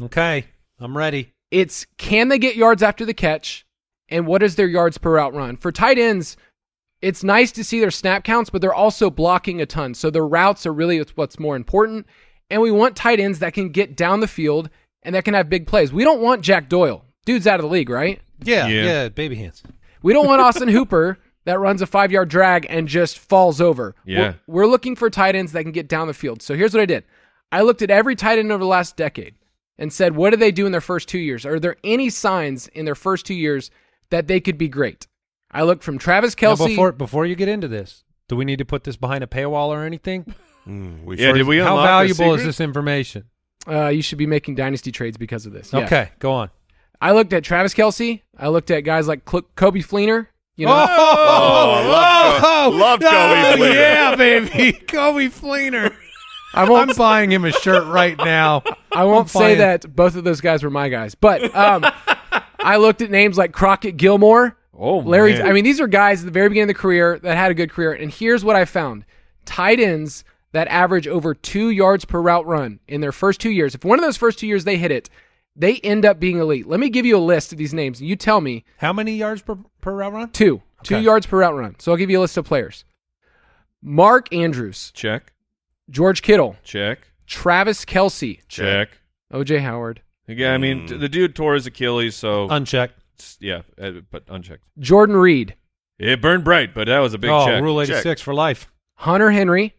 [0.03, 0.47] Okay,
[0.79, 1.33] I'm ready.
[1.51, 3.65] It's can they get yards after the catch,
[4.09, 5.57] and what is their yards per route run?
[5.57, 6.37] For tight ends,
[7.03, 9.95] it's nice to see their snap counts, but they're also blocking a ton.
[9.95, 12.07] So their routes are really what's more important.
[12.51, 14.71] And we want tight ends that can get down the field
[15.03, 15.93] and that can have big plays.
[15.93, 17.05] We don't want Jack Doyle.
[17.25, 18.21] Dude's out of the league, right?
[18.43, 18.85] Yeah, Yeah.
[18.85, 19.63] yeah, baby hands.
[20.03, 21.19] We don't want Austin Hooper
[21.51, 23.97] that runs a five yard drag and just falls over.
[24.05, 24.35] Yeah.
[24.47, 26.43] We're, we're looking for tight ends that can get down the field.
[26.43, 27.05] So here's what I did
[27.51, 29.35] I looked at every tight end over the last decade
[29.77, 31.45] and said, what did they do in their first two years?
[31.45, 33.71] Are there any signs in their first two years
[34.11, 35.07] that they could be great?
[35.51, 36.69] I looked from Travis Now, Kelsey.
[36.69, 39.69] before before you get into this, do we need to put this behind a paywall
[39.69, 40.33] or anything?
[40.69, 43.25] Mm, we Yeah, should- did we How valuable is this information?
[43.67, 45.73] uh, you should be making dynasty trades because of this.
[45.73, 45.81] Yeah.
[45.81, 46.51] Okay, go on.
[47.01, 48.21] I looked at Travis Kelce.
[48.39, 50.27] I looked at guys like Coby Fleener.
[50.57, 53.75] You know, Oh, love, love Coby Fleener.
[53.75, 55.95] yeah, baby, Coby Fleener.
[56.53, 58.63] I won't I'm buying him a shirt right now.
[58.93, 61.85] I won't I'm say that both of those guys were my guys, but um,
[62.59, 65.35] I looked at names like Crockett Gillmore, Oh, Larry.
[65.35, 65.47] man.
[65.47, 67.55] I mean, these are guys at the very beginning of the career that had a
[67.55, 67.93] good career.
[67.93, 69.05] And here's what I found:
[69.45, 73.75] tight ends that average over two yards per route run in their first two years.
[73.77, 75.09] If one of those first two years they hit it,
[75.57, 76.67] they end up being elite.
[76.67, 78.01] Let me give you a list of these names.
[78.01, 80.31] You tell me How many yards per per route run?
[80.31, 81.77] two, two yards per route run.
[81.79, 82.85] So I'll give you a list of players:
[83.83, 85.33] Mark Andrews, check,
[85.89, 88.91] George Kittle, check, Travis Kelce, check.
[89.33, 90.99] OJ Howard, Yeah, I mean, Mm.
[91.01, 93.01] the dude tore his Achilles, so Unchecked.
[93.39, 94.65] yeah, uh, but unchecked.
[94.79, 95.55] Jordan Reed,
[96.01, 97.63] It burned bright, but that was a big oh, check.
[97.63, 97.91] Rule Check.
[97.99, 98.69] 86 for life.
[98.97, 99.75] Hunter Henry.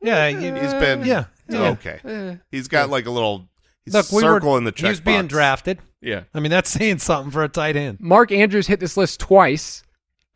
[0.00, 1.24] Yeah, He's been yeah.
[1.48, 1.70] yeah.
[1.70, 2.38] okay.
[2.52, 3.48] He's got like a little
[3.84, 5.78] he's Look, we were, in the check He was being drafted.
[6.00, 7.98] Yeah, I mean, that's saying something for a tight end.
[8.00, 9.82] Mark Andrews hit this list twice,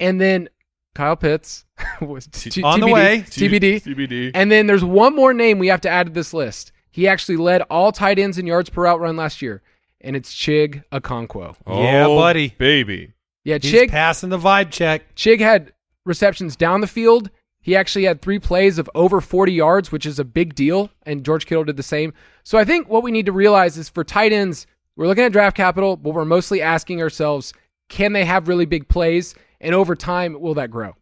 [0.01, 0.49] and then
[0.94, 1.64] Kyle Pitts
[2.01, 3.24] was t- On the TBD, way.
[3.28, 3.82] TBD.
[3.82, 4.30] TBD.
[4.34, 6.72] And then there's one more name we have to add to this list.
[6.90, 9.61] He actually led all tight ends in yards per route run last year,
[10.01, 11.57] and it's Chig Okonkwo.
[11.66, 12.55] Oh, yeah, Oh, buddy.
[12.59, 13.12] baby.
[13.44, 13.90] Yeah, He's Chig.
[13.90, 15.14] passing the vibe check.
[15.14, 15.72] Chig had
[16.05, 17.30] receptions down the field.
[17.67, 21.25] He actually had three plays of over 40 yards, which is a big deal, and
[21.25, 22.14] George Kittle did the same.
[22.45, 25.33] So I think what we need to realize is for tight ends, we're looking at
[25.33, 27.53] draft capital, but we're mostly asking ourselves,
[27.89, 29.35] can they have really big plays?
[29.61, 30.95] And over time, will that grow?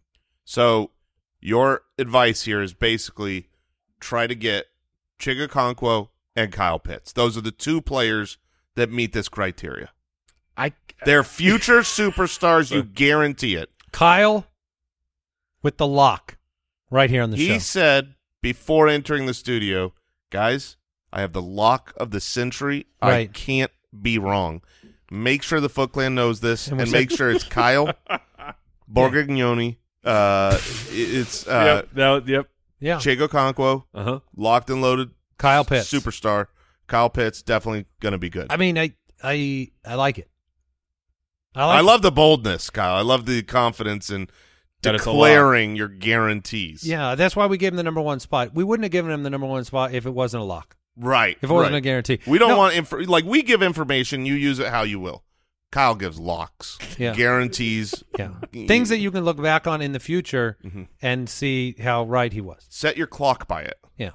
[0.47, 0.93] So
[1.39, 3.51] your advice here is basically
[4.01, 4.69] try to get
[5.21, 7.13] Chig Okonkwo and Kyle Pitts.
[7.13, 8.39] Those are the two players
[8.75, 9.91] that meet this criteria.
[10.57, 10.73] I
[11.05, 12.71] They're future superstars.
[12.71, 13.69] You guarantee it.
[13.93, 14.47] Kyle
[15.63, 16.39] with the lock
[16.91, 17.53] right here on the He show.
[17.55, 19.93] He said before entering the studio,
[20.31, 20.77] guys,
[21.13, 22.87] I have the lock of the century.
[23.01, 23.71] I can't
[24.03, 24.63] be wrong.
[25.11, 27.93] Make sure the Foot Clan knows this And and, make sure it's Kyle
[28.93, 29.77] Borgognoni.
[30.05, 30.59] Uh,
[30.91, 31.95] it's uh, yep.
[31.95, 32.49] That, yep.
[32.81, 32.97] Yeah.
[32.97, 34.21] Chig Okonkwo, Uh huh.
[34.37, 35.91] locked and loaded Kyle Pitts.
[35.93, 36.49] superstar.
[36.87, 38.49] Kyle Pitts definitely going to be good.
[38.51, 40.29] I mean, I I I like it.
[41.55, 41.85] I I, like it.
[41.85, 42.95] love the boldness, Kyle.
[42.97, 44.31] I love the confidence in That it's a
[44.93, 46.85] declaring your guarantees.
[46.87, 48.55] Yeah, that's why we gave him the number one spot.
[48.55, 50.77] We wouldn't have given him the number one spot if it wasn't a lock.
[50.97, 51.37] Right.
[51.43, 51.79] If it wasn't right.
[51.79, 52.21] a guarantee.
[52.27, 54.27] We don't No, want inf- like we give information.
[54.27, 55.25] You use it how you will.
[55.73, 57.15] Kyle gives locks, Yeah.
[57.15, 58.05] guarantees.
[58.19, 58.31] Yeah.
[58.69, 60.87] Things that you can look back on in the future Mhm.
[61.03, 62.65] and see how right he was.
[62.69, 63.75] Set your clock by it.
[63.99, 64.11] Yeah.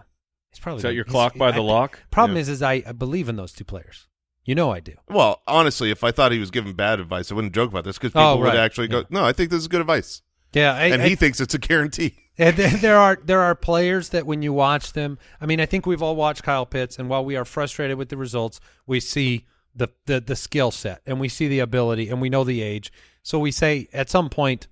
[0.52, 2.00] it's probably Set your he's- clock by I the think- lock.
[2.12, 2.42] Problem Yeah.
[2.44, 4.08] is, is I, I believe in those two players.
[4.46, 4.94] You know I do.
[5.10, 7.98] Well, honestly, if I thought he was giving bad advice, I wouldn't joke about this
[7.98, 9.04] because people Oh, would actually go, Yeah.
[9.12, 10.22] "No, I think this is good advice,"
[10.54, 12.16] Yeah, I, and I- he thinks it's a guarantee.
[12.42, 15.66] And there- there are there are players that when you watch them, I mean, I
[15.66, 19.02] think we've all watched Kyle Pitts, and while we are frustrated with the results, we
[19.02, 19.46] see
[19.76, 22.94] the the, the skill set, and we see the ability, and we know the age.
[23.24, 24.68] So we say at some point,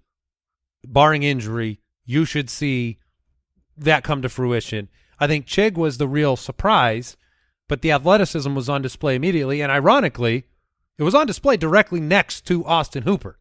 [0.86, 3.00] barring injury, you should see
[3.76, 4.88] that come to fruition.
[5.20, 7.18] I think Chig was the real surprise,
[7.68, 10.46] but the athleticism was on display immediately, and ironically,
[10.98, 13.38] it was on display directly next to Austin Hooper.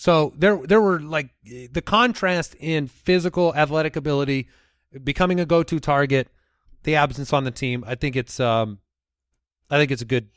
[0.00, 4.46] So there there were like the contrast in physical athletic ability,
[5.02, 6.28] becoming a go-to target,
[6.84, 7.82] the absence on the team.
[7.84, 8.78] I think it's um
[9.68, 10.28] I think it's a good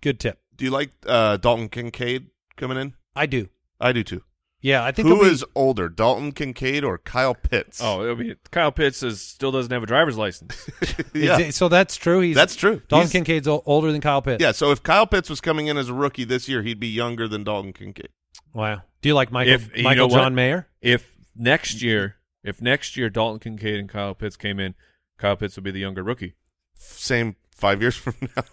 [0.00, 0.40] good tip.
[0.56, 2.94] Do you like uh, Dalton Kincaid coming in?
[3.14, 3.48] I do.
[3.80, 4.22] I do too.
[4.62, 7.80] Yeah, I think Who be- is older, Dalton Kincaid or Kyle Pitts?
[7.80, 10.68] Oh, I be Kyle Pitts is, still doesn't have a driver's license.
[11.14, 12.18] yeah, it- so that's true.
[12.18, 12.82] He's that's true.
[12.88, 14.42] Dalton He's- Kincaid's older than Kyle Pitts.
[14.42, 16.88] Yeah, so if Kyle Pitts was coming in as a rookie this year, he'd be
[16.88, 18.08] younger than Dalton Kincaid.
[18.56, 18.80] Wow.
[19.02, 20.22] Do you like Michael If- you Michael know what?
[20.22, 20.66] John Mayer?
[20.80, 24.74] if next year, if next year Dalton Kincaid and Kyle Pitts came in,
[25.18, 26.34] Kyle Pitts would be the younger rookie.
[26.78, 28.44] Same five years from now.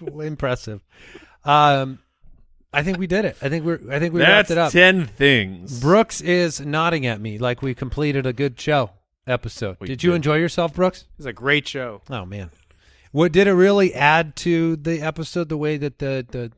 [0.20, 0.82] Impressive.
[1.44, 2.00] Um,
[2.72, 3.36] I think we did it.
[3.40, 3.80] I think we're.
[3.90, 4.72] I think we That's wrapped it up.
[4.72, 5.80] ten things.
[5.80, 8.90] Brooks is nodding at me like we completed a good show.
[9.26, 9.76] episode.
[9.80, 10.16] We did you did.
[10.16, 11.02] enjoy yourself, Brooks?
[11.02, 12.02] It was a great show.
[12.10, 12.50] Oh man,
[13.12, 15.48] what did it really add to the episode?
[15.48, 16.52] The way that the the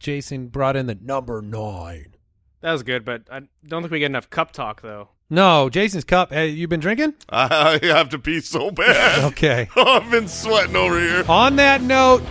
[0.00, 2.16] Jason brought in the number nine.
[2.62, 5.10] That was good, but I don't think we get enough cup talk though.
[5.28, 6.32] No, Jason's cup.
[6.32, 7.14] Hey, you been drinking?
[7.28, 9.24] I have to pee so bad.
[9.30, 9.68] Okay.
[9.76, 11.24] I've been sweating over here.
[11.28, 12.22] On that note,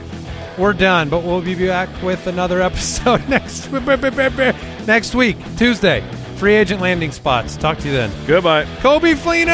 [0.58, 6.04] we're done, but we'll be back with another episode next next week, Tuesday.
[6.38, 7.56] Free agent landing spots.
[7.56, 8.12] Talk to you then.
[8.26, 8.66] Goodbye.
[8.80, 9.50] Coby Fleener!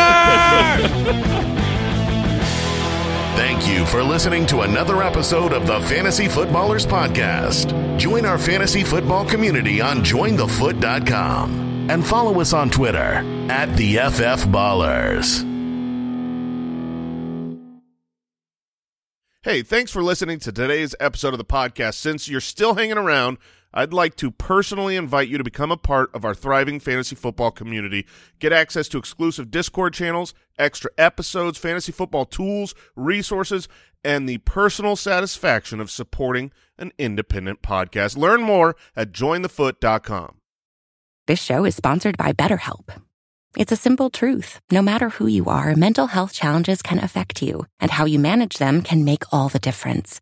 [3.35, 7.97] Thank you for listening to another episode of the Fantasy Footballers Podcast.
[7.97, 13.21] Join our fantasy football community on jointhefoot.com and follow us on Twitter
[13.51, 15.43] at the FF Ballers.
[19.43, 21.95] Hey, thanks for listening to today's episode of the podcast.
[21.95, 23.37] Since you're still hanging around,
[23.75, 27.51] I'd like to personally invite you to become a part of our thriving fantasy football
[27.51, 28.07] community.
[28.39, 33.67] Get access to exclusive Discord channels, extra episodes, fantasy football tools, resources,
[34.03, 38.15] and the personal satisfaction of supporting an independent podcast.
[38.15, 40.37] Learn more at jointhefoot.com.
[41.27, 43.01] This show is sponsored by BetterHelp.
[43.57, 44.59] It's a simple truth.
[44.71, 48.57] No matter who you are, mental health challenges can affect you, and how you manage
[48.57, 50.21] them can make all the difference.